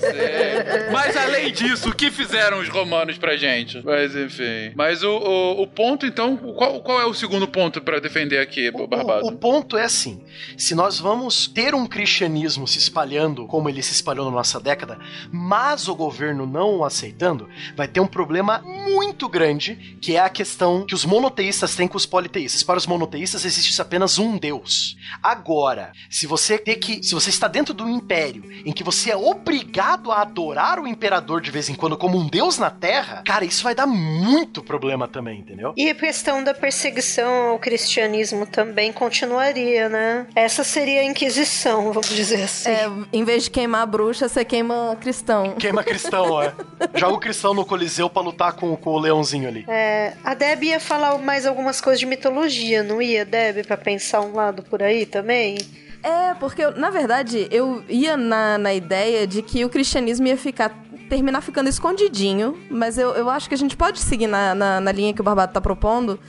sim. 0.01 0.48
Mas 0.93 1.17
além 1.17 1.53
disso, 1.53 1.91
o 1.91 1.95
que 1.95 2.11
fizeram 2.11 2.61
os 2.61 2.69
romanos 2.69 3.19
pra 3.19 3.37
gente? 3.37 3.83
Mas 3.85 4.15
enfim. 4.17 4.73
Mas 4.75 5.03
o, 5.03 5.11
o, 5.11 5.63
o 5.63 5.67
ponto, 5.67 6.07
então, 6.07 6.37
qual, 6.37 6.81
qual 6.81 7.01
é 7.01 7.07
o 7.07 7.15
segundo 7.15 7.47
ponto 7.47 7.81
para 7.81 8.01
defender 8.01 8.39
aqui, 8.39 8.71
Barbado? 8.71 9.25
O, 9.25 9.29
o 9.29 9.33
ponto 9.33 9.77
é 9.77 9.85
assim: 9.85 10.23
se 10.57 10.75
nós 10.75 10.99
vamos 10.99 11.47
ter 11.47 11.75
um 11.75 11.87
cristianismo 11.87 12.67
se 12.67 12.79
espalhando 12.79 13.47
como 13.47 13.69
ele 13.69 13.83
se 13.83 13.93
espalhou 13.93 14.31
no 14.31 14.39
nossa 14.39 14.61
década, 14.61 14.99
mas 15.33 15.89
o 15.89 15.95
governo 15.95 16.47
não 16.47 16.77
o 16.77 16.85
aceitando, 16.85 17.49
vai 17.77 17.89
ter 17.89 18.01
um 18.01 18.07
problema 18.07 18.61
muito 18.61 19.29
grande, 19.29 19.99
que 20.01 20.15
é 20.15 20.21
a 20.21 20.29
questão 20.29 20.87
que 20.87 20.95
os 20.95 21.05
monoteístas 21.05 21.75
têm 21.75 21.89
com 21.89 21.97
os 21.97 22.07
politeístas. 22.07 22.63
Para 22.63 22.79
os 22.79 22.87
monoteístas 22.87 23.45
existe 23.45 23.81
apenas 23.83 24.19
um 24.19 24.39
Deus. 24.39 24.97
Agora, 25.23 25.93
se 26.09 26.27
você 26.27 26.57
ter 26.57 26.77
que, 26.77 27.03
se 27.03 27.15
você 27.15 27.31
está 27.31 27.49
dentro 27.49 27.75
do 27.75 27.89
império 27.89 28.45
em 28.65 28.73
que 28.73 28.85
você 28.85 29.11
é 29.11 29.17
obrigado 29.17 30.13
a 30.13 30.23
adorar 30.23 30.48
o 30.81 30.87
imperador 30.87 31.41
de 31.41 31.51
vez 31.51 31.69
em 31.69 31.75
quando 31.75 31.97
como 31.97 32.19
um 32.19 32.27
deus 32.27 32.59
na 32.59 32.71
Terra, 32.71 33.23
cara, 33.27 33.45
isso 33.45 33.63
vai 33.63 33.75
dar 33.75 33.87
muito 33.87 34.63
problema 34.63 35.07
também, 35.07 35.41
entendeu? 35.41 35.73
E 35.77 35.91
a 35.91 35.95
questão 35.95 36.43
da 36.43 36.55
perseguição 36.55 37.49
ao 37.49 37.59
cristianismo 37.59 38.47
também 38.47 38.93
continuaria, 38.93 39.89
né? 39.89 40.27
Essa 40.35 40.65
seria 40.65 41.01
a 41.01 41.05
Inquisição, 41.05 41.93
vamos 41.93 42.09
dizer 42.09 42.43
assim. 42.43 42.71
É, 42.71 42.91
em 43.13 43.25
vez 43.25 43.45
de 43.45 43.51
queimar 43.51 43.83
a 43.83 43.87
bruxa, 43.87 44.29
você 44.29 44.45
queima 44.45 44.97
cristão. 45.01 45.55
Queima 45.55 45.83
cristão, 45.83 46.43
é. 46.43 46.53
Joga 46.95 47.15
o 47.15 47.21
cristão 47.21 47.55
no 47.55 47.65
Coliseu 47.65 48.09
pra 48.09 48.23
lutar 48.23 48.53
com, 48.55 48.77
com 48.77 48.91
o 48.91 48.99
leãozinho 48.99 49.49
ali. 49.49 49.65
É, 49.69 50.15
a 50.25 50.35
Deb 50.35 50.65
ia 50.65 50.81
falar 50.81 51.19
mais 51.19 51.47
algumas 51.47 51.81
coisas 51.81 52.01
de 52.01 52.07
mitologia, 52.07 52.83
não 52.83 53.01
ia, 53.01 53.25
Deb, 53.25 53.67
pra 53.67 53.77
pensar 53.77 54.21
um 54.21 54.35
lado 54.35 54.63
por 54.63 54.83
aí 54.83 55.07
também? 55.07 55.59
É, 56.03 56.35
porque, 56.35 56.63
eu- 56.63 56.77
na 56.77 56.91
verdade, 56.91 57.49
eu 57.51 57.83
ia 57.89 58.17
na, 58.17 58.57
na 58.59 58.73
ideia 58.75 59.27
de 59.27 59.43
que 59.43 59.65
o 59.65 59.69
cristianismo 59.69 60.27
ia 60.27 60.37
ficar 60.37 60.71
terminar 61.09 61.41
ficando 61.41 61.69
escondidinho, 61.69 62.57
mas 62.71 62.99
eu, 62.99 63.11
eu 63.15 63.31
acho 63.31 63.49
que 63.49 63.55
a 63.55 63.59
gente 63.59 63.77
pode 63.77 63.99
seguir 63.99 64.27
na, 64.27 64.55
na, 64.55 64.81
na 64.81 64.93
linha 64.93 65.15
que 65.15 65.21
o 65.21 65.25
Barbado 65.25 65.53
tá 65.53 65.61
propondo, 65.61 66.21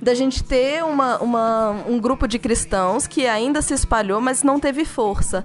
da 0.00 0.14
gente 0.14 0.44
ter 0.44 0.84
uma, 0.84 1.18
uma, 1.18 1.70
um 1.88 1.98
grupo 1.98 2.28
de 2.28 2.38
cristãos 2.38 3.06
que 3.06 3.26
ainda 3.26 3.60
se 3.60 3.74
espalhou, 3.74 4.20
mas 4.20 4.44
não 4.44 4.60
teve 4.60 4.84
força. 4.84 5.44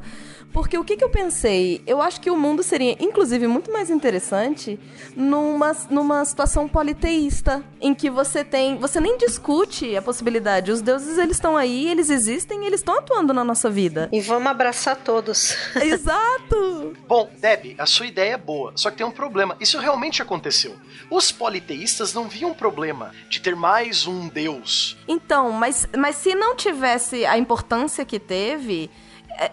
Porque 0.53 0.77
o 0.77 0.83
que, 0.83 0.95
que 0.95 1.03
eu 1.03 1.09
pensei? 1.09 1.81
Eu 1.87 1.99
acho 2.01 2.21
que 2.21 2.29
o 2.29 2.37
mundo 2.37 2.61
seria, 2.61 2.95
inclusive, 3.03 3.47
muito 3.47 3.71
mais 3.71 3.89
interessante 3.89 4.79
numa, 5.15 5.75
numa 5.89 6.23
situação 6.23 6.67
politeísta, 6.67 7.63
em 7.81 7.93
que 7.93 8.09
você 8.09 8.43
tem. 8.43 8.77
Você 8.77 8.99
nem 8.99 9.17
discute 9.17 9.97
a 9.97 10.01
possibilidade. 10.01 10.71
Os 10.71 10.81
deuses, 10.81 11.17
eles 11.17 11.37
estão 11.37 11.57
aí, 11.57 11.89
eles 11.89 12.11
existem 12.11 12.63
e 12.63 12.67
eles 12.67 12.81
estão 12.81 12.99
atuando 12.99 13.33
na 13.33 13.43
nossa 13.43 13.69
vida. 13.69 14.07
E 14.11 14.21
vamos 14.21 14.47
abraçar 14.47 14.95
todos. 14.97 15.57
Exato! 15.81 16.93
Bom, 17.07 17.29
Deb, 17.39 17.75
a 17.79 17.87
sua 17.87 18.05
ideia 18.05 18.33
é 18.33 18.37
boa, 18.37 18.73
só 18.75 18.91
que 18.91 18.97
tem 18.97 19.05
um 19.05 19.11
problema. 19.11 19.57
Isso 19.59 19.79
realmente 19.79 20.21
aconteceu. 20.21 20.75
Os 21.09 21.31
politeístas 21.31 22.13
não 22.13 22.27
viam 22.27 22.53
problema 22.53 23.11
de 23.27 23.41
ter 23.41 23.55
mais 23.55 24.05
um 24.05 24.29
deus. 24.29 24.97
Então, 25.07 25.51
mas, 25.51 25.87
mas 25.97 26.17
se 26.17 26.35
não 26.35 26.55
tivesse 26.55 27.25
a 27.25 27.37
importância 27.37 28.05
que 28.05 28.19
teve, 28.19 28.91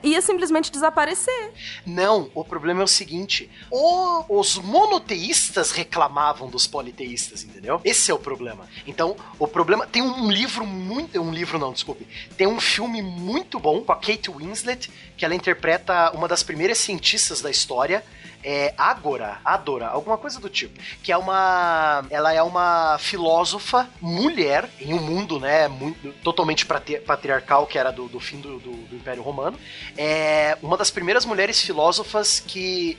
ia 0.02 0.20
simplesmente 0.20 0.70
desaparecer. 0.70 1.52
Não, 1.86 2.30
o 2.34 2.44
problema 2.44 2.80
é 2.80 2.84
o 2.84 2.88
seguinte: 2.88 3.50
o- 3.70 4.38
os 4.40 4.56
monoteístas 4.58 5.70
reclamavam 5.70 6.48
dos 6.48 6.66
politeístas, 6.66 7.42
entendeu? 7.44 7.80
Esse 7.84 8.10
é 8.10 8.14
o 8.14 8.18
problema. 8.18 8.68
Então, 8.86 9.16
o 9.38 9.46
problema. 9.46 9.86
Tem 9.86 10.02
um 10.02 10.30
livro 10.30 10.66
muito. 10.66 11.20
Um 11.20 11.32
livro 11.32 11.58
não, 11.58 11.72
desculpe. 11.72 12.06
Tem 12.36 12.46
um 12.46 12.60
filme 12.60 13.02
muito 13.02 13.58
bom 13.58 13.82
com 13.82 13.92
a 13.92 13.96
Kate 13.96 14.30
Winslet, 14.30 14.90
que 15.16 15.24
ela 15.24 15.34
interpreta 15.34 16.10
uma 16.12 16.28
das 16.28 16.42
primeiras 16.42 16.78
cientistas 16.78 17.40
da 17.40 17.50
história. 17.50 18.04
É 18.42 18.72
Agora, 18.78 19.38
Adora, 19.44 19.88
alguma 19.88 20.16
coisa 20.16 20.40
do 20.40 20.48
tipo. 20.48 20.80
Que 21.02 21.12
é 21.12 21.16
uma. 21.16 22.04
Ela 22.10 22.32
é 22.32 22.42
uma 22.42 22.96
filósofa 22.98 23.88
mulher 24.00 24.68
em 24.80 24.94
um 24.94 25.00
mundo, 25.00 25.38
né, 25.38 25.68
muito, 25.68 26.12
totalmente 26.22 26.64
patri- 26.64 27.00
patriarcal, 27.00 27.66
que 27.66 27.78
era 27.78 27.90
do, 27.90 28.06
do 28.08 28.18
fim 28.20 28.40
do- 28.40 28.58
do- 28.58 28.86
do 28.86 28.96
Império 28.96 29.22
Romano 29.22 29.58
é 29.96 30.56
uma 30.62 30.76
das 30.76 30.90
primeiras 30.90 31.24
mulheres 31.24 31.60
filósofas 31.60 32.40
que 32.40 32.96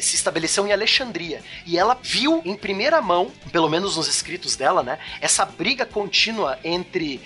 se 0.00 0.16
estabeleceu 0.16 0.66
em 0.66 0.72
Alexandria. 0.72 1.42
E 1.66 1.78
ela 1.78 1.98
viu 2.02 2.42
em 2.44 2.56
primeira 2.56 3.00
mão, 3.00 3.30
pelo 3.52 3.68
menos 3.68 3.96
nos 3.96 4.08
escritos 4.08 4.56
dela, 4.56 4.82
né, 4.82 4.98
essa 5.20 5.44
briga 5.44 5.86
contínua 5.86 6.58
entre 6.64 7.20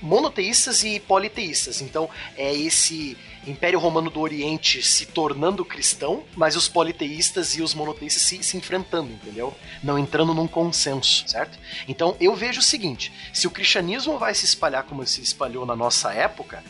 monoteístas 0.00 0.84
e 0.84 1.00
politeístas. 1.00 1.80
Então, 1.80 2.08
é 2.36 2.54
esse 2.54 3.16
Império 3.46 3.78
Romano 3.78 4.10
do 4.10 4.20
Oriente 4.20 4.82
se 4.82 5.06
tornando 5.06 5.64
cristão, 5.64 6.24
mas 6.34 6.56
os 6.56 6.68
politeístas 6.68 7.56
e 7.56 7.62
os 7.62 7.74
monoteístas 7.74 8.22
se, 8.22 8.42
se 8.42 8.56
enfrentando, 8.56 9.12
entendeu? 9.12 9.54
Não 9.82 9.98
entrando 9.98 10.34
num 10.34 10.46
consenso, 10.46 11.24
certo? 11.28 11.58
Então, 11.86 12.16
eu 12.20 12.34
vejo 12.34 12.60
o 12.60 12.62
seguinte: 12.62 13.12
se 13.32 13.46
o 13.46 13.50
cristianismo 13.50 14.18
vai 14.18 14.34
se 14.34 14.44
espalhar 14.44 14.84
como 14.84 15.06
se 15.06 15.20
espalhou 15.20 15.66
na 15.66 15.76
nossa 15.76 16.12
época, 16.12 16.62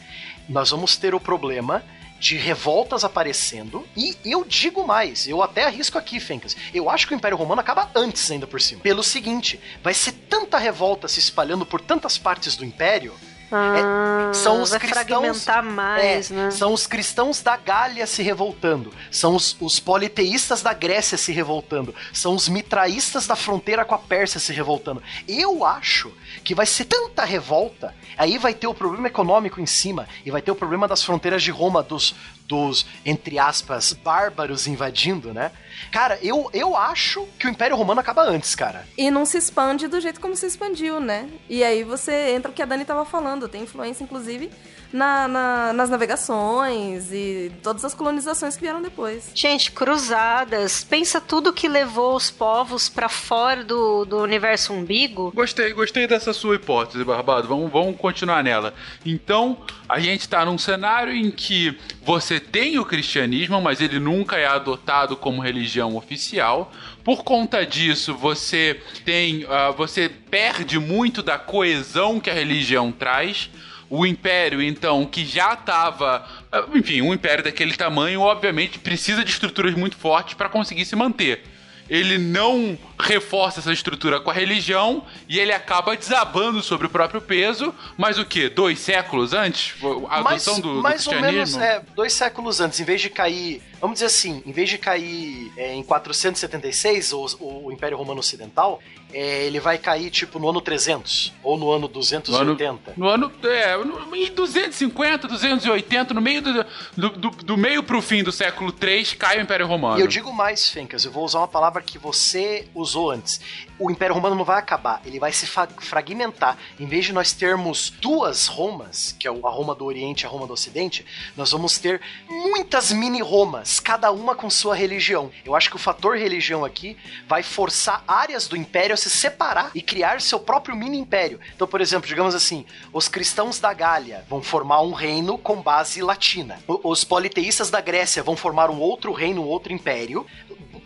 nós 0.48 0.70
vamos 0.70 0.96
ter 0.96 1.14
o 1.14 1.20
problema 1.20 1.84
de 2.18 2.36
revoltas 2.36 3.04
aparecendo. 3.04 3.86
E 3.96 4.16
eu 4.24 4.44
digo 4.44 4.86
mais, 4.86 5.26
eu 5.28 5.42
até 5.42 5.64
arrisco 5.64 5.98
aqui, 5.98 6.18
Fencas. 6.20 6.56
Eu 6.72 6.88
acho 6.90 7.06
que 7.06 7.14
o 7.14 7.16
Império 7.16 7.36
Romano 7.36 7.60
acaba 7.60 7.90
antes 7.94 8.30
ainda 8.30 8.46
por 8.46 8.60
cima. 8.60 8.80
Pelo 8.82 9.02
seguinte, 9.02 9.60
vai 9.82 9.94
ser 9.94 10.12
tanta 10.12 10.58
revolta 10.58 11.08
se 11.08 11.20
espalhando 11.20 11.66
por 11.66 11.80
tantas 11.80 12.16
partes 12.18 12.56
do 12.56 12.64
Império. 12.64 13.14
Ah, 13.52 14.32
são 14.34 14.60
os 14.60 14.74
cristãos- 14.74 15.06
fragmentar 15.44 15.62
mais, 15.62 16.32
É, 16.32 16.34
né? 16.34 16.50
São 16.50 16.72
os 16.72 16.84
cristãos 16.84 17.40
da 17.40 17.56
Gália 17.56 18.04
se 18.04 18.20
revoltando. 18.20 18.92
São 19.08 19.36
os, 19.36 19.56
os 19.60 19.78
politeístas 19.78 20.62
da 20.62 20.72
Grécia 20.72 21.16
se 21.16 21.30
revoltando. 21.30 21.94
São 22.12 22.34
os 22.34 22.48
mitraístas 22.48 23.24
da 23.24 23.36
fronteira 23.36 23.84
com 23.84 23.94
a 23.94 23.98
Pérsia 23.98 24.40
se 24.40 24.52
revoltando. 24.52 25.00
Eu 25.28 25.64
acho 25.64 26.12
que 26.42 26.56
vai 26.56 26.66
ser 26.66 26.86
tanta 26.86 27.24
revolta. 27.24 27.94
Aí 28.16 28.38
vai 28.38 28.54
ter 28.54 28.66
o 28.66 28.74
problema 28.74 29.08
econômico 29.08 29.60
em 29.60 29.66
cima. 29.66 30.08
E 30.24 30.30
vai 30.30 30.40
ter 30.40 30.50
o 30.50 30.56
problema 30.56 30.88
das 30.88 31.02
fronteiras 31.02 31.42
de 31.42 31.50
Roma, 31.50 31.82
dos, 31.82 32.14
dos 32.46 32.86
entre 33.04 33.38
aspas, 33.38 33.92
bárbaros 33.92 34.66
invadindo, 34.66 35.32
né? 35.32 35.52
Cara, 35.90 36.18
eu, 36.22 36.48
eu 36.52 36.76
acho 36.76 37.26
que 37.38 37.46
o 37.46 37.50
Império 37.50 37.76
Romano 37.76 38.00
acaba 38.00 38.22
antes, 38.22 38.54
cara. 38.54 38.86
E 38.96 39.10
não 39.10 39.24
se 39.24 39.36
expande 39.36 39.86
do 39.88 40.00
jeito 40.00 40.20
como 40.20 40.36
se 40.36 40.46
expandiu, 40.46 41.00
né? 41.00 41.28
E 41.48 41.62
aí 41.62 41.84
você 41.84 42.30
entra 42.30 42.50
o 42.50 42.54
que 42.54 42.62
a 42.62 42.66
Dani 42.66 42.84
tava 42.84 43.04
falando, 43.04 43.48
tem 43.48 43.62
influência, 43.62 44.04
inclusive, 44.04 44.50
na, 44.92 45.26
na- 45.28 45.72
nas 45.72 45.90
navegações 45.90 47.12
e 47.12 47.52
todas 47.62 47.84
as 47.84 47.94
colonizações 47.94 48.54
que 48.56 48.62
vieram 48.62 48.80
depois. 48.82 49.30
Gente, 49.34 49.70
cruzadas. 49.72 50.84
Pensa 50.84 51.20
tudo 51.20 51.52
que 51.52 51.68
levou 51.68 52.14
os 52.16 52.30
povos 52.30 52.88
pra 52.88 53.08
fora 53.08 53.64
do, 53.64 54.04
do 54.04 54.18
universo 54.22 54.72
umbigo. 54.72 55.32
Gostei, 55.34 55.72
gostei 55.72 56.06
dessa 56.06 56.32
sua 56.32 56.56
hipótese, 56.56 57.04
Barbado. 57.04 57.48
Vamos, 57.48 57.70
vamos 57.70 57.96
continuar 57.96 58.42
nela. 58.42 58.74
Então, 59.04 59.58
a 59.88 59.98
gente 60.00 60.28
tá 60.28 60.44
num 60.44 60.58
cenário 60.58 61.12
em 61.14 61.30
que 61.30 61.76
você 62.02 62.38
tem 62.40 62.78
o 62.78 62.84
cristianismo, 62.84 63.60
mas 63.60 63.80
ele 63.80 63.98
nunca 63.98 64.36
é 64.36 64.46
adotado 64.46 65.16
como 65.16 65.42
religião 65.42 65.96
oficial. 65.96 66.72
Por 67.04 67.22
conta 67.22 67.64
disso, 67.64 68.14
você 68.14 68.80
tem, 69.04 69.44
ah, 69.48 69.70
você 69.70 70.08
perde 70.08 70.78
muito 70.78 71.22
da 71.22 71.38
coesão 71.38 72.18
que 72.18 72.30
a 72.30 72.34
religião 72.34 72.90
traz. 72.92 73.50
O 73.88 74.04
império, 74.04 74.60
então, 74.60 75.04
que 75.06 75.24
já 75.24 75.54
estava. 75.54 76.26
Enfim, 76.74 77.02
um 77.02 77.14
império 77.14 77.44
daquele 77.44 77.74
tamanho, 77.74 78.20
obviamente, 78.20 78.78
precisa 78.78 79.24
de 79.24 79.30
estruturas 79.30 79.74
muito 79.74 79.96
fortes 79.96 80.34
para 80.34 80.48
conseguir 80.48 80.84
se 80.84 80.96
manter 80.96 81.42
ele 81.88 82.18
não 82.18 82.76
reforça 82.98 83.60
essa 83.60 83.72
estrutura 83.72 84.20
com 84.20 84.30
a 84.30 84.34
religião 84.34 85.04
e 85.28 85.38
ele 85.38 85.52
acaba 85.52 85.96
desabando 85.96 86.62
sobre 86.62 86.86
o 86.86 86.90
próprio 86.90 87.20
peso, 87.20 87.74
mas 87.96 88.18
o 88.18 88.24
que? 88.24 88.48
Dois 88.48 88.78
séculos 88.78 89.32
antes? 89.32 89.74
A 90.08 90.22
mais, 90.22 90.46
adoção 90.46 90.60
do, 90.60 90.74
do 90.74 90.82
mais 90.82 91.06
ou 91.06 91.12
cristianismo? 91.12 91.58
menos, 91.58 91.76
é, 91.76 91.82
dois 91.94 92.12
séculos 92.12 92.60
antes, 92.60 92.80
em 92.80 92.84
vez 92.84 93.00
de 93.00 93.10
cair, 93.10 93.62
vamos 93.80 93.94
dizer 93.94 94.06
assim, 94.06 94.42
em 94.46 94.52
vez 94.52 94.68
de 94.68 94.78
cair 94.78 95.52
é, 95.56 95.74
em 95.74 95.82
476, 95.82 97.12
o, 97.12 97.26
o 97.40 97.72
Império 97.72 97.96
Romano 97.96 98.20
Ocidental, 98.20 98.80
é, 99.12 99.46
ele 99.46 99.60
vai 99.60 99.78
cair 99.78 100.10
tipo 100.10 100.38
no 100.38 100.48
ano 100.48 100.60
300 100.60 101.32
ou 101.42 101.56
no 101.56 101.70
ano 101.70 101.76
No 101.76 101.84
ano, 101.86 101.88
280. 101.88 102.92
no 102.96 103.08
ano 103.08 103.32
é, 103.44 103.76
no, 103.76 104.16
em 104.16 104.30
250, 104.32 105.28
280, 105.28 106.12
no 106.12 106.20
meio 106.20 106.42
do, 106.42 106.66
do, 106.96 107.10
do, 107.10 107.30
do 107.30 107.56
meio 107.56 107.82
pro 107.82 108.02
fim 108.02 108.22
do 108.22 108.32
século 108.32 108.72
3, 108.72 109.14
cai 109.14 109.38
o 109.38 109.42
Império 109.42 109.66
Romano. 109.66 109.98
E 109.98 110.00
eu 110.00 110.06
digo 110.06 110.32
mais, 110.32 110.68
Fencas, 110.68 111.04
eu 111.04 111.12
vou 111.12 111.24
usar 111.24 111.38
uma 111.38 111.48
palavra 111.48 111.80
que 111.82 111.98
você 111.98 112.66
usou 112.74 112.85
antes. 112.94 113.40
O 113.78 113.90
Império 113.90 114.14
Romano 114.14 114.36
não 114.36 114.44
vai 114.44 114.58
acabar, 114.58 115.02
ele 115.04 115.18
vai 115.18 115.32
se 115.32 115.46
fragmentar. 115.46 116.56
Em 116.78 116.86
vez 116.86 117.04
de 117.04 117.12
nós 117.12 117.32
termos 117.32 117.90
duas 117.90 118.46
Romas, 118.46 119.14
que 119.18 119.26
é 119.26 119.30
a 119.30 119.50
Roma 119.50 119.74
do 119.74 119.84
Oriente 119.84 120.22
e 120.22 120.26
a 120.26 120.28
Roma 120.28 120.46
do 120.46 120.52
Ocidente, 120.52 121.04
nós 121.36 121.50
vamos 121.50 121.78
ter 121.78 122.00
muitas 122.28 122.92
mini-Romas, 122.92 123.80
cada 123.80 124.10
uma 124.10 124.34
com 124.34 124.48
sua 124.48 124.74
religião. 124.74 125.30
Eu 125.44 125.54
acho 125.54 125.68
que 125.68 125.76
o 125.76 125.80
fator 125.80 126.16
religião 126.16 126.64
aqui 126.64 126.96
vai 127.26 127.42
forçar 127.42 128.04
áreas 128.06 128.46
do 128.46 128.56
Império 128.56 128.94
a 128.94 128.96
se 128.96 129.10
separar 129.10 129.70
e 129.74 129.82
criar 129.82 130.20
seu 130.20 130.38
próprio 130.38 130.76
mini-império. 130.76 131.40
Então, 131.54 131.66
por 131.66 131.80
exemplo, 131.80 132.08
digamos 132.08 132.34
assim, 132.34 132.64
os 132.92 133.08
cristãos 133.08 133.58
da 133.58 133.72
Gália 133.72 134.24
vão 134.28 134.42
formar 134.42 134.82
um 134.82 134.92
reino 134.92 135.38
com 135.38 135.60
base 135.60 136.02
latina. 136.02 136.58
Os 136.66 137.04
politeístas 137.04 137.70
da 137.70 137.80
Grécia 137.80 138.22
vão 138.22 138.36
formar 138.36 138.70
um 138.70 138.80
outro 138.80 139.12
reino, 139.12 139.42
um 139.42 139.46
outro 139.46 139.72
império 139.72 140.26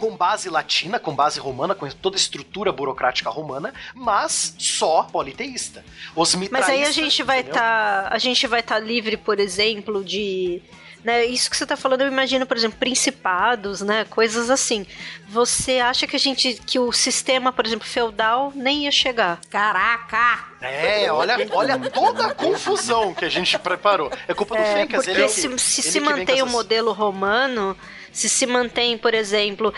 com 0.00 0.16
base 0.16 0.48
latina, 0.48 0.98
com 0.98 1.14
base 1.14 1.38
romana, 1.38 1.74
com 1.74 1.88
toda 1.90 2.16
a 2.16 2.18
estrutura 2.18 2.72
burocrática 2.72 3.28
romana, 3.28 3.72
mas 3.94 4.54
só 4.58 5.02
politeísta. 5.04 5.84
Os 6.16 6.34
Mas 6.34 6.68
aí 6.68 6.82
a 6.82 6.90
gente 6.90 7.22
vai 7.22 7.40
estar, 7.40 8.08
a 8.10 8.18
gente 8.18 8.46
vai 8.46 8.60
estar 8.60 8.78
livre, 8.78 9.16
por 9.16 9.38
exemplo, 9.38 10.02
de 10.02 10.62
Né? 11.04 11.24
Isso 11.26 11.50
que 11.50 11.56
você 11.56 11.66
tá 11.66 11.76
falando, 11.76 12.02
eu 12.02 12.08
imagino, 12.08 12.46
por 12.46 12.56
exemplo, 12.56 12.78
principados, 12.78 13.80
né? 13.80 14.04
Coisas 14.06 14.50
assim. 14.50 14.86
Você 15.28 15.78
acha 15.78 16.06
que 16.06 16.16
a 16.16 16.18
gente. 16.18 16.54
que 16.66 16.78
o 16.78 16.92
sistema, 16.92 17.52
por 17.52 17.66
exemplo, 17.66 17.86
feudal 17.86 18.52
nem 18.54 18.84
ia 18.84 18.92
chegar? 18.92 19.40
Caraca! 19.48 20.49
É, 20.62 21.10
olha, 21.10 21.36
olha 21.52 21.78
toda 21.90 22.26
a 22.26 22.34
confusão 22.34 23.14
que 23.14 23.24
a 23.24 23.28
gente 23.28 23.58
preparou. 23.58 24.10
É 24.28 24.34
culpa 24.34 24.54
do 24.56 24.60
É, 24.62 24.74
Fencas, 24.74 25.06
ele 25.08 25.22
é 25.22 25.28
se, 25.28 25.48
o- 25.48 25.58
se, 25.58 25.80
ele 25.80 25.90
se 25.90 25.98
que 25.98 26.00
mantém 26.04 26.34
o 26.36 26.38
essas- 26.44 26.50
modelo 26.52 26.92
romano, 26.92 27.74
se 28.12 28.28
se 28.28 28.44
mantém, 28.46 28.98
por 28.98 29.14
exemplo, 29.14 29.72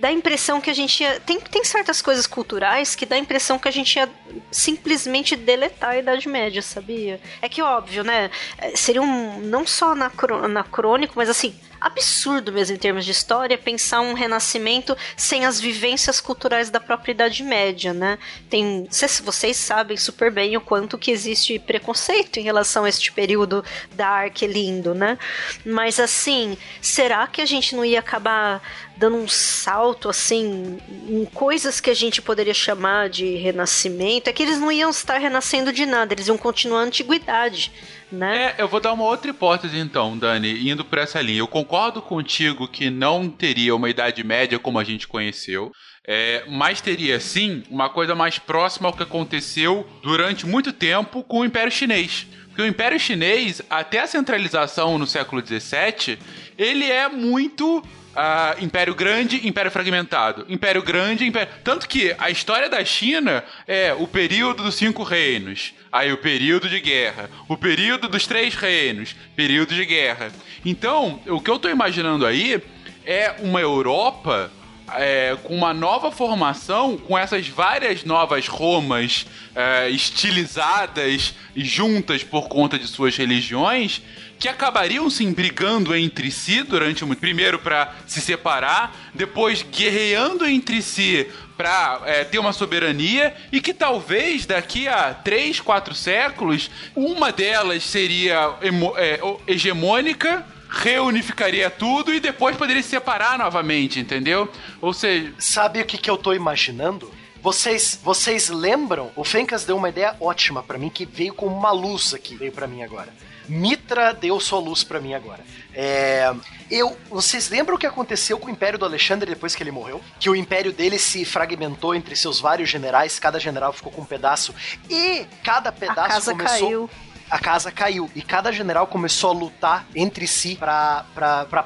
dá 0.00 0.08
a 0.08 0.12
impressão 0.12 0.60
que 0.60 0.70
a 0.70 0.74
gente 0.74 1.02
ia. 1.04 1.20
Tem, 1.20 1.38
tem 1.38 1.62
certas 1.62 2.02
coisas 2.02 2.26
culturais 2.26 2.94
que 2.96 3.06
dá 3.06 3.14
a 3.14 3.18
impressão 3.18 3.58
que 3.58 3.68
a 3.68 3.70
gente 3.70 3.94
ia 3.96 4.08
simplesmente 4.50 5.36
deletar 5.36 5.90
a 5.90 5.98
Idade 5.98 6.28
Média, 6.28 6.62
sabia? 6.62 7.20
É 7.40 7.48
que 7.48 7.62
óbvio, 7.62 8.02
né? 8.02 8.30
é, 8.58 8.74
Seria 8.74 9.02
um. 9.02 9.38
não 9.40 9.66
só 9.66 9.92
anacrônico, 9.92 11.12
mas 11.16 11.28
assim. 11.28 11.54
Absurdo 11.80 12.52
mesmo 12.52 12.74
em 12.74 12.78
termos 12.78 13.04
de 13.04 13.10
história 13.12 13.56
pensar 13.56 14.00
um 14.00 14.14
renascimento 14.14 14.96
sem 15.16 15.44
as 15.44 15.60
vivências 15.60 16.20
culturais 16.20 16.70
da 16.70 16.80
própria 16.80 17.12
Idade 17.12 17.42
Média, 17.42 17.92
né? 17.94 18.18
Tem, 18.50 18.86
cês- 18.90 19.20
vocês 19.24 19.56
sabem 19.56 19.96
super 19.96 20.30
bem 20.30 20.56
o 20.56 20.60
quanto 20.60 20.98
que 20.98 21.10
existe 21.10 21.58
preconceito 21.58 22.38
em 22.38 22.42
relação 22.42 22.84
a 22.84 22.88
este 22.88 23.12
período 23.12 23.64
dark 23.92 24.42
e 24.42 24.46
lindo, 24.46 24.94
né? 24.94 25.18
Mas 25.64 26.00
assim, 26.00 26.56
será 26.80 27.26
que 27.26 27.40
a 27.40 27.46
gente 27.46 27.76
não 27.76 27.84
ia 27.84 28.00
acabar 28.00 28.62
dando 28.96 29.16
um 29.16 29.28
salto 29.28 30.08
assim 30.08 30.78
em 31.08 31.24
coisas 31.26 31.80
que 31.80 31.90
a 31.90 31.94
gente 31.94 32.20
poderia 32.20 32.54
chamar 32.54 33.08
de 33.08 33.36
renascimento? 33.36 34.28
É 34.28 34.32
que 34.32 34.42
eles 34.42 34.58
não 34.58 34.72
iam 34.72 34.90
estar 34.90 35.18
renascendo 35.18 35.72
de 35.72 35.86
nada, 35.86 36.12
eles 36.12 36.26
iam 36.26 36.36
continuar 36.38 36.80
a 36.80 36.84
antiguidade, 36.84 37.70
né? 38.10 38.54
É, 38.56 38.62
eu 38.62 38.68
vou 38.68 38.80
dar 38.80 38.92
uma 38.92 39.04
outra 39.04 39.30
hipótese 39.30 39.78
então, 39.78 40.16
Dani, 40.16 40.68
indo 40.68 40.84
por 40.84 40.98
essa 40.98 41.20
linha. 41.20 41.40
Eu 41.40 41.48
concordo 41.48 42.00
contigo 42.00 42.68
que 42.68 42.90
não 42.90 43.28
teria 43.28 43.74
uma 43.74 43.90
Idade 43.90 44.24
Média 44.24 44.58
como 44.58 44.78
a 44.78 44.84
gente 44.84 45.06
conheceu. 45.06 45.70
É, 46.10 46.42
mas 46.48 46.80
teria 46.80 47.20
sim 47.20 47.62
uma 47.68 47.90
coisa 47.90 48.14
mais 48.14 48.38
próxima 48.38 48.88
ao 48.88 48.94
que 48.94 49.02
aconteceu 49.02 49.86
durante 50.02 50.46
muito 50.46 50.72
tempo 50.72 51.22
com 51.22 51.40
o 51.40 51.44
Império 51.44 51.70
Chinês. 51.70 52.26
Porque 52.46 52.62
o 52.62 52.66
Império 52.66 52.98
Chinês, 52.98 53.60
até 53.68 54.00
a 54.00 54.06
centralização 54.06 54.98
no 54.98 55.06
século 55.06 55.44
XVII, 55.46 56.18
ele 56.56 56.90
é 56.90 57.08
muito 57.08 57.84
ah, 58.20 58.56
Império 58.60 58.96
Grande, 58.96 59.46
Império 59.46 59.70
Fragmentado. 59.70 60.44
Império 60.48 60.82
Grande, 60.82 61.24
Império. 61.24 61.52
Tanto 61.62 61.88
que 61.88 62.12
a 62.18 62.28
história 62.28 62.68
da 62.68 62.84
China 62.84 63.44
é 63.64 63.94
o 63.94 64.08
período 64.08 64.64
dos 64.64 64.74
cinco 64.74 65.04
reinos. 65.04 65.72
Aí 65.92 66.12
o 66.12 66.18
período 66.18 66.68
de 66.68 66.80
guerra. 66.80 67.30
O 67.46 67.56
período 67.56 68.08
dos 68.08 68.26
três 68.26 68.56
reinos. 68.56 69.14
Período 69.36 69.72
de 69.72 69.84
guerra. 69.84 70.32
Então, 70.64 71.20
o 71.28 71.40
que 71.40 71.48
eu 71.48 71.60
tô 71.60 71.68
imaginando 71.68 72.26
aí 72.26 72.60
é 73.06 73.36
uma 73.38 73.60
Europa 73.60 74.50
é, 74.96 75.36
com 75.42 75.54
uma 75.54 75.74
nova 75.74 76.10
formação, 76.10 76.96
com 76.96 77.16
essas 77.16 77.48
várias 77.48 78.04
novas 78.04 78.46
Romas 78.46 79.26
é, 79.54 79.90
estilizadas 79.90 81.34
e 81.54 81.64
juntas 81.64 82.22
por 82.22 82.48
conta 82.48 82.78
de 82.78 82.86
suas 82.86 83.16
religiões, 83.16 84.02
que 84.38 84.48
acabariam 84.48 85.10
se 85.10 85.26
brigando 85.26 85.94
entre 85.94 86.30
si 86.30 86.62
durante 86.62 87.04
muito. 87.04 87.18
Primeiro 87.18 87.58
para 87.58 87.92
se 88.06 88.20
separar, 88.20 88.94
depois 89.12 89.62
guerreando 89.62 90.46
entre 90.46 90.80
si 90.80 91.26
para 91.56 92.24
ter 92.30 92.38
uma 92.38 92.52
soberania 92.52 93.34
e 93.50 93.60
que 93.60 93.74
talvez 93.74 94.46
daqui 94.46 94.86
a 94.86 95.12
três, 95.12 95.58
quatro 95.60 95.92
séculos 95.92 96.70
uma 96.94 97.32
delas 97.32 97.82
seria 97.82 98.54
é, 98.96 99.20
hegemônica 99.44 100.46
reunificaria 100.68 101.70
tudo 101.70 102.12
e 102.12 102.20
depois 102.20 102.56
poderia 102.56 102.82
se 102.82 102.90
separar 102.90 103.38
novamente, 103.38 104.00
entendeu? 104.00 104.50
Ou 104.80 104.92
seja, 104.92 105.32
Sabe 105.38 105.80
o 105.80 105.84
que, 105.84 105.98
que 105.98 106.10
eu 106.10 106.16
tô 106.16 106.32
imaginando? 106.32 107.12
Vocês, 107.40 107.98
vocês 108.02 108.48
lembram? 108.48 109.10
O 109.14 109.24
Fencas 109.24 109.64
deu 109.64 109.76
uma 109.76 109.88
ideia 109.88 110.16
ótima 110.20 110.62
pra 110.62 110.76
mim 110.76 110.90
que 110.90 111.06
veio 111.06 111.32
com 111.32 111.46
uma 111.46 111.70
luz 111.70 112.12
aqui, 112.12 112.36
veio 112.36 112.52
pra 112.52 112.66
mim 112.66 112.82
agora. 112.82 113.12
Mitra 113.48 114.12
deu 114.12 114.38
sua 114.38 114.58
luz 114.58 114.84
pra 114.84 115.00
mim 115.00 115.14
agora. 115.14 115.42
É, 115.72 116.34
eu, 116.70 116.96
vocês 117.08 117.48
lembram 117.48 117.76
o 117.76 117.78
que 117.78 117.86
aconteceu 117.86 118.38
com 118.38 118.48
o 118.48 118.50
Império 118.50 118.78
do 118.78 118.84
Alexandre 118.84 119.30
depois 119.30 119.54
que 119.54 119.62
ele 119.62 119.70
morreu? 119.70 120.02
Que 120.20 120.28
o 120.28 120.36
império 120.36 120.72
dele 120.72 120.98
se 120.98 121.24
fragmentou 121.24 121.94
entre 121.94 122.14
seus 122.14 122.40
vários 122.40 122.68
generais, 122.68 123.18
cada 123.18 123.40
general 123.40 123.72
ficou 123.72 123.90
com 123.90 124.02
um 124.02 124.04
pedaço 124.04 124.54
e 124.90 125.24
cada 125.42 125.72
pedaço 125.72 126.00
a 126.00 126.08
casa 126.08 126.32
começou 126.32 126.58
caiu. 126.58 126.90
A 127.30 127.38
casa 127.38 127.70
caiu 127.70 128.10
e 128.14 128.22
cada 128.22 128.50
general 128.50 128.86
começou 128.86 129.30
a 129.30 129.34
lutar 129.34 129.86
entre 129.94 130.26
si 130.26 130.56
pra 130.56 131.04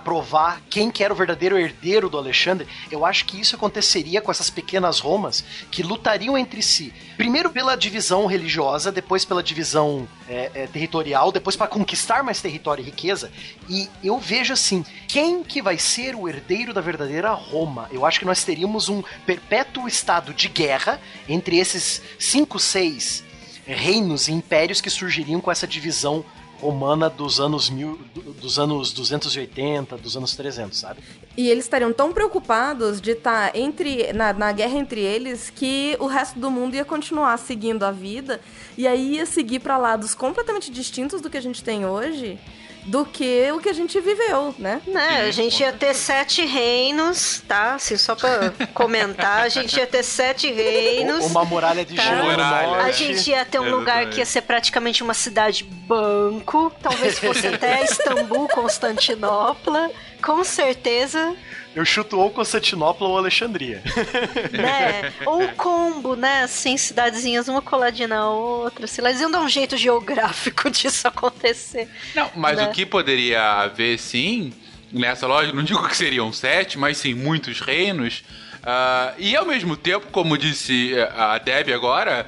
provar 0.05 0.61
quem 0.68 0.90
que 0.90 1.05
era 1.05 1.12
o 1.12 1.16
verdadeiro 1.16 1.59
herdeiro 1.59 2.09
do 2.09 2.18
Alexandre. 2.18 2.66
Eu 2.90 3.07
acho 3.07 3.25
que 3.25 3.40
isso 3.40 3.57
aconteceria 3.57 4.20
com 4.20 4.31
essas 4.31 4.51
pequenas 4.51 4.98
Romas 4.98 5.44
que 5.70 5.83
lutariam 5.83 6.37
entre 6.37 6.62
si. 6.62 6.92
Primeiro 7.16 7.51
pela 7.51 7.77
divisão 7.77 8.27
religiosa, 8.27 8.90
depois 8.90 9.25
pela 9.25 9.42
divisão 9.42 10.09
é, 10.29 10.51
é, 10.55 10.66
territorial, 10.66 11.31
depois 11.31 11.57
para 11.57 11.66
conquistar 11.66 12.22
mais 12.22 12.40
território 12.40 12.83
e 12.83 12.87
riqueza. 12.87 13.31
E 13.68 13.88
eu 14.03 14.18
vejo 14.18 14.53
assim, 14.53 14.85
quem 15.07 15.42
que 15.42 15.62
vai 15.62 15.79
ser 15.79 16.14
o 16.14 16.29
herdeiro 16.29 16.72
da 16.72 16.81
verdadeira 16.81 17.31
Roma? 17.33 17.88
Eu 17.92 18.05
acho 18.05 18.18
que 18.18 18.27
nós 18.27 18.42
teríamos 18.44 18.88
um 18.88 19.03
perpétuo 19.25 19.87
estado 19.87 20.35
de 20.35 20.48
guerra 20.48 21.01
entre 21.29 21.59
esses 21.59 22.03
cinco, 22.18 22.59
seis 22.59 23.25
reinos 23.66 24.29
e 24.29 24.33
impérios 24.33 24.81
que 24.81 24.90
surgiriam 24.90 25.40
com 25.40 25.51
essa 25.51 25.66
divisão 25.66 26.25
romana 26.62 27.11
dos 27.11 27.40
anos 27.40 27.68
mil, 27.68 27.98
dos 28.40 28.57
anos 28.57 28.92
280, 28.92 29.96
dos 29.96 30.16
anos 30.16 30.37
300, 30.37 30.79
sabe? 30.79 31.01
E 31.37 31.51
eles 31.51 31.64
estariam 31.64 31.92
tão 31.92 32.12
preocupados 32.12 33.01
de 33.01 33.11
estar 33.11 33.57
entre 33.57 34.12
na, 34.12 34.33
na 34.33 34.53
guerra 34.53 34.79
entre 34.79 35.01
eles 35.01 35.51
que 35.51 35.96
o 35.98 36.07
resto 36.07 36.38
do 36.38 36.48
mundo 36.53 36.77
ia 36.77 36.85
continuar 36.85 37.37
seguindo 37.38 37.83
a 37.83 37.90
vida 37.90 38.40
e 38.79 38.87
aí 38.87 39.16
ia 39.16 39.27
seguir 39.27 39.59
para 39.59 39.77
lados 39.77 40.14
completamente 40.14 40.70
distintos 40.70 41.20
do 41.20 41.29
que 41.29 41.37
a 41.37 41.42
gente 41.42 41.64
tem 41.64 41.85
hoje, 41.85 42.38
do 42.85 43.05
que 43.05 43.51
o 43.53 43.61
que 43.61 43.68
a 43.68 43.73
gente 43.73 44.01
viveu, 44.01 44.55
né? 44.59 44.81
Né, 44.87 45.23
a 45.29 45.31
gente 45.31 45.61
ia 45.62 45.73
ter 45.73 45.95
sete 45.95 46.45
reinos, 46.45 47.42
tá? 47.47 47.75
Assim, 47.75 47.97
só 47.97 48.14
pra 48.16 48.53
comentar, 48.75 49.42
a 49.45 49.49
gente 49.49 49.77
ia 49.77 49.87
ter 49.87 50.03
sete 50.03 50.51
reinos. 50.51 51.25
Uma 51.27 51.45
muralha 51.45 51.85
de 51.85 51.95
Tá. 51.95 52.03
gelo. 52.03 52.75
A 52.75 52.90
gente 52.90 53.31
ia 53.31 53.45
ter 53.45 53.59
um 53.59 53.62
Exatamente. 53.62 53.71
lugar 53.71 54.07
que 54.11 54.18
ia 54.18 54.27
ser 54.27 54.42
praticamente 54.42 55.03
uma 55.03 55.14
cidade 55.14 55.64
banco, 55.64 56.73
talvez 56.83 57.18
fosse 57.18 57.47
até 57.47 57.83
Istambul, 57.85 58.49
Constantinopla. 58.49 59.90
Com 60.23 60.45
certeza, 60.45 61.35
Eu 61.75 61.85
chuto 61.85 62.19
ou 62.19 62.31
Constantinopla 62.31 63.09
ou 63.09 63.17
Alexandria. 63.19 63.83
né? 64.53 65.13
Ou 65.25 65.49
combo, 65.51 66.15
né? 66.15 66.43
Assim, 66.43 66.77
cidadezinhas 66.77 67.49
uma 67.49 67.63
coladinha 67.63 68.09
na 68.09 68.29
outra. 68.29 68.87
Sei 68.87 69.03
lá, 69.03 69.11
eles 69.11 69.23
iam 69.23 69.31
dar 69.31 69.41
um 69.41 69.49
jeito 69.49 69.77
geográfico 69.77 70.69
disso 70.71 71.09
acontecer. 71.09 71.89
Não, 72.15 72.31
mas 72.35 72.59
Né? 72.59 72.65
o 72.65 72.71
que 72.73 72.85
poderia 72.85 73.43
haver, 73.63 73.99
sim, 73.99 74.53
nessa 74.93 75.27
loja, 75.27 75.53
não 75.53 75.63
digo 75.63 75.87
que 75.89 75.97
seriam 75.97 76.33
sete, 76.33 76.79
mas 76.79 76.99
sim 76.99 77.15
muitos 77.15 77.61
reinos. 77.61 78.23
ah, 78.63 79.15
e 79.17 79.35
ao 79.35 79.47
mesmo 79.47 79.77
tempo, 79.77 80.07
como 80.13 80.37
disse 80.37 80.93
a 81.17 81.39
Deb 81.39 81.71
agora, 81.73 82.27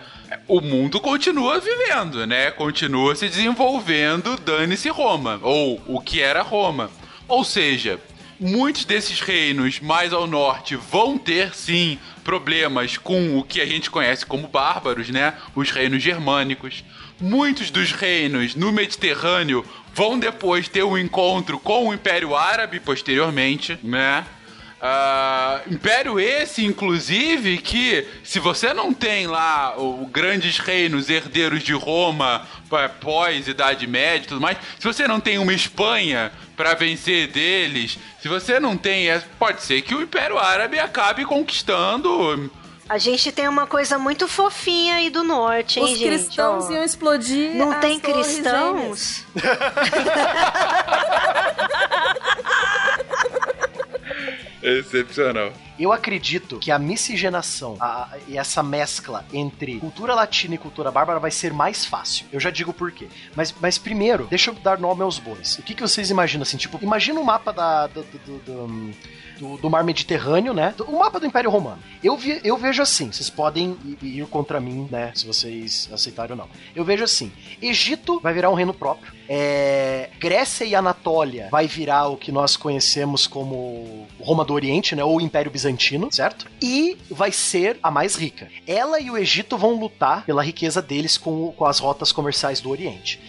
o 0.49 0.61
mundo 0.63 0.99
continua 1.01 1.61
vivendo, 1.61 2.27
né? 2.27 2.51
Continua 2.51 3.15
se 3.15 3.29
desenvolvendo, 3.29 4.37
dane-se 4.39 4.89
Roma, 4.89 5.39
ou 5.43 5.81
o 5.87 6.01
que 6.01 6.21
era 6.23 6.41
Roma. 6.43 6.91
Ou 7.29 7.45
seja, 7.45 8.01
muitos 8.41 8.85
desses 8.85 9.21
reinos 9.21 9.81
mais 9.81 10.13
ao 10.13 10.27
norte 10.27 10.77
vão 10.77 11.19
ter 11.19 11.55
sim 11.55 11.99
problemas 12.23 12.97
com 12.97 13.39
o 13.39 13.45
que 13.45 13.61
a 13.61 13.67
gente 13.67 13.91
conhece 13.91 14.25
como 14.25 14.49
bárbaros, 14.49 15.09
né? 15.11 15.35
Os 15.55 15.71
reinos 15.71 16.03
germânicos. 16.03 16.85
Muitos 17.21 17.71
dos 17.71 17.93
reinos 17.93 18.55
no 18.55 18.73
Mediterrâneo 18.73 19.65
vão 19.95 20.19
depois 20.19 20.69
ter 20.69 20.83
um 20.83 20.99
encontro 20.99 21.59
com 21.59 21.89
o 21.89 21.95
Império 21.95 22.35
Árabe 22.35 22.81
posteriormente, 22.81 23.79
né? 23.83 24.25
Ah, 24.87 25.63
império 25.67 26.21
esse, 26.21 26.63
inclusive, 26.63 27.57
que 27.57 28.07
se 28.23 28.39
você 28.39 28.75
não 28.75 28.93
tem 28.93 29.27
lá 29.27 29.75
os 29.79 30.07
grandes 30.11 30.59
reinos 30.59 31.09
herdeiros 31.09 31.63
de 31.63 31.73
Roma 31.73 32.47
pós 33.01 33.49
Idade 33.49 33.87
Média 33.87 34.27
e 34.27 34.29
tudo 34.29 34.43
mais, 34.43 34.59
se 34.79 34.87
você 34.87 35.09
não 35.09 35.21
tem 35.21 35.39
uma 35.39 35.55
Espanha 35.55 36.31
para 36.55 36.75
vencer 36.75 37.29
deles, 37.29 37.99
se 38.21 38.29
você 38.29 38.61
não 38.61 38.77
tem, 38.77 39.09
é, 39.09 39.23
pode 39.39 39.63
ser 39.63 39.81
que 39.81 39.95
o 39.95 40.03
Império 40.03 40.39
Árabe 40.39 40.79
acabe 40.79 41.25
conquistando. 41.25 42.53
A 42.87 42.99
gente 42.99 43.33
tem 43.33 43.49
uma 43.49 43.67
coisa 43.67 43.99
muito 43.99 44.29
fofinha 44.29 44.97
aí 44.97 45.09
do 45.09 45.25
norte, 45.25 45.81
hein, 45.81 45.87
Os 45.87 45.99
gente? 45.99 46.09
cristãos 46.09 46.67
Ó, 46.67 46.73
iam 46.73 46.85
explodir. 46.85 47.55
Não 47.55 47.73
as 47.73 47.81
tem 47.81 47.99
torres 47.99 48.37
cristãos? 54.65 54.85
Excepcional. 54.95 55.53
Eu 55.79 55.93
acredito 55.93 56.59
que 56.59 56.71
a 56.71 56.79
miscigenação 56.79 57.77
a- 57.81 58.17
e 58.29 58.39
essa 58.39 58.63
mescla 58.63 59.25
entre 59.33 59.79
cultura 59.81 60.15
latina 60.15 60.55
e 60.55 60.59
cultura 60.59 60.91
bárbara 60.91 61.19
vai 61.19 61.31
ser 61.31 61.53
mais 61.53 61.85
fácil. 61.85 62.27
Eu 62.33 62.39
já 62.41 62.51
digo 62.51 62.73
por 62.73 62.93
quê. 62.93 63.09
Mas, 63.35 63.53
mas 63.61 63.77
primeiro, 63.77 64.27
deixa 64.31 64.51
eu 64.51 64.55
dar 64.55 64.79
nome 64.79 65.03
aos 65.03 65.19
bois. 65.19 65.59
O 65.59 65.63
que, 65.63 65.75
que 65.75 65.83
vocês 65.83 66.11
imaginam 66.11 66.43
assim? 66.43 66.57
Tipo, 66.57 66.79
imagina 66.83 67.19
o 67.21 67.25
mapa 67.25 67.53
da, 67.53 67.87
do, 67.89 68.03
do- 68.05 68.19
do- 68.19 68.39
do- 68.69 68.95
do- 69.39 69.57
do 69.57 69.71
mar 69.71 69.83
Mediterrâneo, 69.85 70.53
né? 70.55 70.75
O 70.87 70.99
mapa 70.99 71.19
do 71.21 71.27
Império 71.27 71.51
Romano. 71.51 71.79
Eu, 72.03 72.17
vi, 72.17 72.41
eu 72.45 72.57
vejo 72.57 72.83
assim, 72.83 73.11
vocês 73.13 73.31
podem 73.31 73.77
ir, 74.03 74.27
contra 74.27 74.61
mim, 74.61 74.89
né? 74.91 75.13
Se 75.15 75.27
vocês 75.27 75.89
aceitarem 75.93 76.33
ou 76.33 76.37
não. 76.39 76.49
Eu 76.75 76.85
vejo 76.85 77.05
assim: 77.05 77.33
Egito 77.61 78.21
vai 78.21 78.33
virar 78.35 78.51
um 78.51 78.55
reino 78.55 78.73
próprio. 78.75 79.13
É, 79.29 80.11
Grécia 80.19 80.65
e 80.65 80.75
Anatólia 80.75 81.49
vai 81.51 81.67
virar 81.67 82.09
o 82.09 82.17
que 82.17 82.31
nós 82.31 82.57
conhecemos 82.57 83.27
como 83.27 84.07
Roma 84.21 84.45
do 84.45 84.53
Oriente, 84.55 84.95
né? 84.95 85.03
Ou 85.05 85.21
Império 85.21 85.51
Bizantino, 85.51 86.09
certo? 86.13 86.47
E 86.63 86.97
vai 87.11 87.33
ser 87.33 87.79
a 87.83 87.91
mais 87.91 88.17
rica. 88.17 88.49
Ela 88.67 89.01
e 89.01 89.11
o 89.11 89.17
Egito 89.19 89.57
vão 89.57 89.75
lutar 89.75 90.25
pela 90.25 90.43
riqueza 90.43 90.81
deles 90.83 91.17
com, 91.17 91.53
com 91.53 91.65
as 91.65 91.79
rotas 91.79 92.13
comerciais 92.13 92.61
do 92.61 92.71
Oriente. 92.71 93.21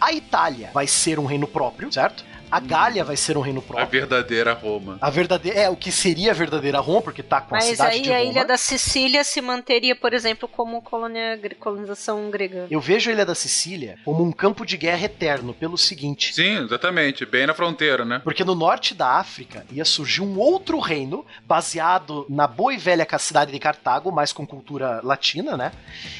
A 0.00 0.12
Itália 0.12 0.70
vai 0.72 0.86
ser 0.86 1.18
um 1.18 1.26
reino 1.26 1.46
próprio, 1.46 1.92
certo? 1.92 2.24
A 2.52 2.60
Gália 2.60 3.02
vai 3.02 3.16
ser 3.16 3.36
um 3.38 3.40
reino 3.40 3.60
A 3.60 3.62
próprio. 3.62 3.88
verdadeira 4.00 4.52
Roma. 4.52 4.98
A 5.00 5.08
verdadeira. 5.08 5.58
É, 5.58 5.70
o 5.70 5.76
que 5.76 5.90
seria 5.90 6.32
a 6.32 6.34
verdadeira 6.34 6.78
Roma, 6.80 7.00
porque 7.00 7.22
tá 7.22 7.40
com 7.40 7.54
a 7.54 7.58
Mas 7.58 7.64
cidade 7.64 7.96
aí 7.96 8.02
de 8.02 8.12
a 8.12 8.18
Roma. 8.18 8.30
ilha 8.30 8.44
da 8.44 8.58
Sicília 8.58 9.24
se 9.24 9.40
manteria, 9.40 9.96
por 9.96 10.12
exemplo, 10.12 10.46
como 10.46 10.82
colônia, 10.82 11.40
colonização 11.58 12.30
grega. 12.30 12.66
Eu 12.70 12.78
vejo 12.80 13.08
a 13.08 13.12
Ilha 13.14 13.24
da 13.24 13.34
Sicília 13.34 13.98
como 14.04 14.22
um 14.22 14.30
campo 14.30 14.66
de 14.66 14.76
guerra 14.76 15.06
eterno, 15.06 15.54
pelo 15.54 15.78
seguinte. 15.78 16.34
Sim, 16.34 16.64
exatamente. 16.64 17.24
Bem 17.24 17.46
na 17.46 17.54
fronteira, 17.54 18.04
né? 18.04 18.20
Porque 18.22 18.44
no 18.44 18.54
norte 18.54 18.94
da 18.94 19.12
África 19.18 19.64
ia 19.70 19.84
surgir 19.84 20.20
um 20.20 20.38
outro 20.38 20.78
reino 20.78 21.24
baseado 21.46 22.26
na 22.28 22.46
boa 22.46 22.74
e 22.74 22.76
velha 22.76 23.06
cidade 23.18 23.52
de 23.52 23.58
Cartago, 23.58 24.12
mas 24.12 24.32
com 24.32 24.46
cultura 24.46 25.00
latina, 25.02 25.56
né? 25.56 25.72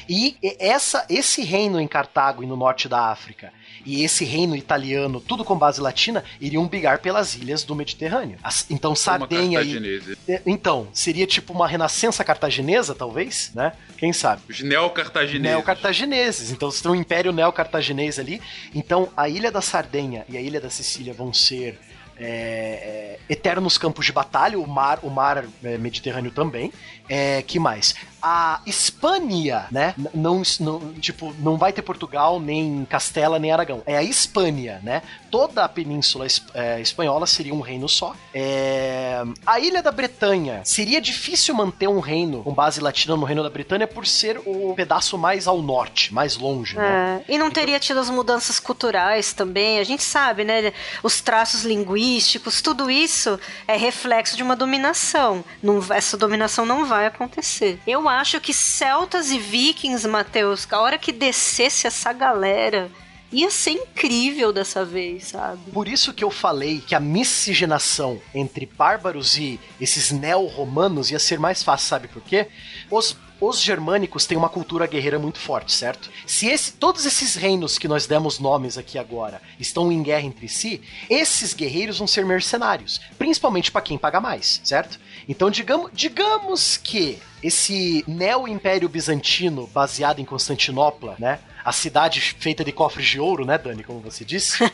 E 0.09 0.35
essa, 0.59 1.05
esse 1.09 1.43
reino 1.43 1.79
em 1.79 1.87
Cartago 1.87 2.43
e 2.43 2.45
no 2.47 2.55
norte 2.55 2.87
da 2.87 3.11
África 3.11 3.51
e 3.85 4.03
esse 4.03 4.23
reino 4.23 4.55
italiano, 4.55 5.19
tudo 5.19 5.43
com 5.43 5.57
base 5.57 5.81
latina, 5.81 6.23
iriam 6.39 6.67
brigar 6.67 6.99
pelas 6.99 7.35
ilhas 7.35 7.63
do 7.63 7.75
Mediterrâneo. 7.75 8.37
Então 8.69 8.95
Sardenha 8.95 9.61
e. 9.61 10.01
É, 10.27 10.41
Então, 10.45 10.87
seria 10.93 11.27
tipo 11.27 11.53
uma 11.53 11.67
renascença 11.67 12.23
cartaginesa, 12.23 12.95
talvez, 12.95 13.51
né? 13.53 13.73
Quem 13.97 14.13
sabe? 14.13 14.41
Os 14.49 14.61
neocartagineses. 14.61 15.41
Neocartagineses. 15.41 16.51
Então 16.51 16.69
você 16.71 16.81
tem 16.81 16.91
um 16.91 16.95
império 16.95 17.31
neocartaginês 17.31 18.19
ali. 18.19 18.41
Então 18.73 19.09
a 19.15 19.29
ilha 19.29 19.51
da 19.51 19.61
Sardenha 19.61 20.25
e 20.29 20.37
a 20.37 20.41
ilha 20.41 20.59
da 20.59 20.69
Sicília 20.69 21.13
vão 21.13 21.33
ser 21.33 21.79
é, 22.17 22.25
é, 22.25 23.19
eternos 23.29 23.77
campos 23.77 24.05
de 24.05 24.11
batalha, 24.11 24.59
o 24.59 24.67
mar, 24.67 24.99
o 25.01 25.09
mar 25.09 25.45
é, 25.63 25.77
Mediterrâneo 25.77 26.31
também. 26.31 26.71
É, 27.09 27.41
que 27.41 27.59
mais? 27.59 27.95
A 28.21 28.61
Espanha, 28.65 29.67
né? 29.69 29.93
Não, 30.13 30.41
não, 30.61 30.93
tipo, 30.93 31.35
não 31.39 31.57
vai 31.57 31.73
ter 31.73 31.81
Portugal, 31.81 32.39
nem 32.39 32.87
Castela, 32.89 33.37
nem 33.37 33.51
Aragão. 33.51 33.83
É 33.85 33.97
a 33.97 34.03
Espanha, 34.03 34.79
né? 34.81 35.01
Toda 35.29 35.65
a 35.65 35.67
península 35.67 36.25
é, 36.53 36.79
espanhola 36.79 37.27
seria 37.27 37.53
um 37.53 37.59
reino 37.59 37.89
só. 37.89 38.15
É, 38.33 39.21
a 39.45 39.59
ilha 39.59 39.83
da 39.83 39.91
Bretanha 39.91 40.61
seria 40.63 41.01
difícil 41.01 41.53
manter 41.53 41.89
um 41.89 41.99
reino 41.99 42.43
com 42.43 42.53
base 42.53 42.79
latina 42.79 43.17
no 43.17 43.25
reino 43.25 43.43
da 43.43 43.49
Bretanha 43.49 43.85
por 43.85 44.07
ser 44.07 44.39
o 44.45 44.73
pedaço 44.73 45.17
mais 45.17 45.45
ao 45.45 45.61
norte, 45.61 46.13
mais 46.13 46.37
longe, 46.37 46.77
né? 46.77 47.23
É, 47.27 47.33
e 47.33 47.37
não 47.37 47.51
teria 47.51 47.79
tido 47.79 47.99
as 47.99 48.09
mudanças 48.09 48.57
culturais 48.57 49.33
também. 49.33 49.79
A 49.79 49.83
gente 49.83 50.03
sabe, 50.03 50.45
né? 50.45 50.71
Os 51.01 51.19
traços 51.19 51.63
linguísticos, 51.63 52.61
tudo 52.61 52.89
isso 52.89 53.37
é 53.67 53.75
reflexo 53.75 54.37
de 54.37 54.43
uma 54.43 54.55
dominação. 54.55 55.43
Não, 55.61 55.81
essa 55.89 56.15
dominação 56.15 56.65
não 56.65 56.85
vai 56.85 56.92
acontecer. 57.01 57.79
Eu 57.85 58.07
acho 58.07 58.39
que 58.39 58.53
celtas 58.53 59.31
e 59.31 59.39
vikings, 59.39 60.07
Matheus, 60.07 60.67
a 60.71 60.79
hora 60.79 60.97
que 60.97 61.11
descesse 61.11 61.87
essa 61.87 62.13
galera, 62.13 62.89
ia 63.33 63.49
ser 63.49 63.71
incrível 63.71 64.53
dessa 64.53 64.85
vez, 64.85 65.29
sabe? 65.29 65.71
Por 65.71 65.87
isso 65.87 66.13
que 66.13 66.23
eu 66.23 66.29
falei 66.29 66.79
que 66.79 66.93
a 66.93 66.99
miscigenação 66.99 68.21
entre 68.33 68.65
bárbaros 68.65 69.37
e 69.37 69.59
esses 69.81 70.11
neo-romanos 70.11 71.09
ia 71.09 71.19
ser 71.19 71.39
mais 71.39 71.63
fácil, 71.63 71.87
sabe 71.87 72.07
por 72.07 72.21
quê? 72.21 72.47
Os, 72.91 73.17
os 73.41 73.59
germânicos 73.59 74.25
têm 74.25 74.37
uma 74.37 74.49
cultura 74.49 74.85
guerreira 74.85 75.17
muito 75.17 75.39
forte, 75.39 75.73
certo? 75.73 76.11
Se 76.27 76.47
esse, 76.47 76.73
todos 76.73 77.05
esses 77.05 77.35
reinos 77.35 77.79
que 77.79 77.87
nós 77.87 78.05
demos 78.05 78.37
nomes 78.37 78.77
aqui 78.77 78.99
agora 78.99 79.41
estão 79.59 79.91
em 79.91 80.03
guerra 80.03 80.25
entre 80.25 80.47
si, 80.47 80.81
esses 81.09 81.53
guerreiros 81.53 81.97
vão 81.97 82.07
ser 82.07 82.25
mercenários, 82.25 83.01
principalmente 83.17 83.71
para 83.71 83.81
quem 83.81 83.97
paga 83.97 84.21
mais, 84.21 84.61
certo? 84.63 84.99
Então 85.27 85.49
digamos, 85.49 85.91
digamos 85.93 86.77
que 86.77 87.19
esse 87.41 88.03
neo-império 88.07 88.87
bizantino 88.87 89.67
baseado 89.67 90.19
em 90.19 90.25
Constantinopla, 90.25 91.15
né? 91.19 91.39
A 91.63 91.71
cidade 91.71 92.19
feita 92.19 92.63
de 92.63 92.71
cofres 92.71 93.07
de 93.07 93.19
ouro, 93.19 93.45
né, 93.45 93.57
Dani, 93.57 93.83
como 93.83 93.99
você 93.99 94.23
disse? 94.25 94.59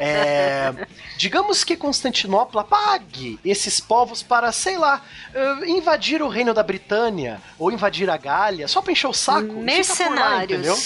É, 0.00 0.72
digamos 1.16 1.64
que 1.64 1.76
Constantinopla 1.76 2.62
pague 2.62 3.38
esses 3.44 3.80
povos 3.80 4.22
para, 4.22 4.52
sei 4.52 4.78
lá, 4.78 5.02
eh, 5.34 5.70
invadir 5.70 6.22
o 6.22 6.28
reino 6.28 6.54
da 6.54 6.62
Britânia 6.62 7.40
ou 7.58 7.72
invadir 7.72 8.08
a 8.08 8.16
Gália, 8.16 8.68
só 8.68 8.80
pra 8.80 8.92
encher 8.92 9.08
o 9.08 9.12
saco. 9.12 9.48
lá, 9.48 9.60
Mercenários. 9.60 10.44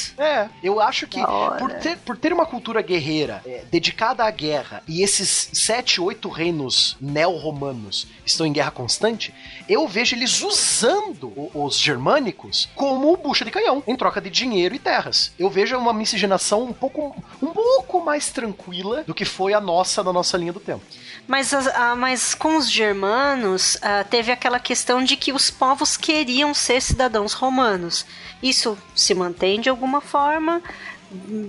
entendeu? 0.08 0.24
É, 0.24 0.48
eu 0.62 0.80
acho 0.80 1.06
que 1.06 1.20
por 1.58 1.72
ter, 1.74 1.98
por 1.98 2.16
ter 2.16 2.32
uma 2.32 2.46
cultura 2.46 2.80
guerreira 2.80 3.42
eh, 3.44 3.64
dedicada 3.70 4.24
à 4.24 4.30
guerra 4.30 4.82
e 4.88 5.02
esses 5.02 5.50
sete, 5.52 6.00
oito 6.00 6.28
reinos 6.28 6.96
neo-romanos 7.00 8.06
estão 8.24 8.46
em 8.46 8.52
guerra 8.52 8.70
constante, 8.70 9.34
eu 9.68 9.86
vejo 9.86 10.16
eles 10.16 10.40
usando 10.42 11.32
os 11.54 11.78
germânicos 11.78 12.68
como 12.74 13.16
bucha 13.16 13.44
de 13.44 13.50
canhão, 13.50 13.82
em 13.86 13.96
troca 13.96 14.20
de 14.20 14.30
dinheiro 14.30 14.74
e 14.74 14.78
Eu 15.38 15.48
vejo 15.50 15.76
uma 15.76 15.92
miscigenação 15.92 16.62
um 16.64 16.72
pouco, 16.72 17.14
um 17.42 17.48
pouco 17.48 18.00
mais 18.04 18.30
tranquila 18.30 19.04
do 19.06 19.14
que 19.14 19.24
foi 19.24 19.54
a 19.54 19.60
nossa 19.60 20.02
na 20.02 20.12
nossa 20.12 20.36
linha 20.36 20.52
do 20.52 20.60
tempo. 20.60 20.82
Mas, 21.26 21.52
as- 21.54 21.68
ah, 21.68 21.94
mas 21.94 22.34
com 22.34 22.56
os 22.56 22.68
germanos, 22.70 23.76
ah, 23.82 24.04
teve 24.04 24.32
aquela 24.32 24.58
questão 24.58 25.02
de 25.04 25.16
que 25.16 25.32
os 25.32 25.50
povos 25.50 25.96
queriam 25.96 26.52
ser 26.54 26.80
cidadãos 26.80 27.32
romanos. 27.32 28.04
Isso 28.42 28.76
se 28.94 29.14
mantém 29.14 29.60
de 29.60 29.68
alguma 29.68 30.00
forma, 30.00 30.60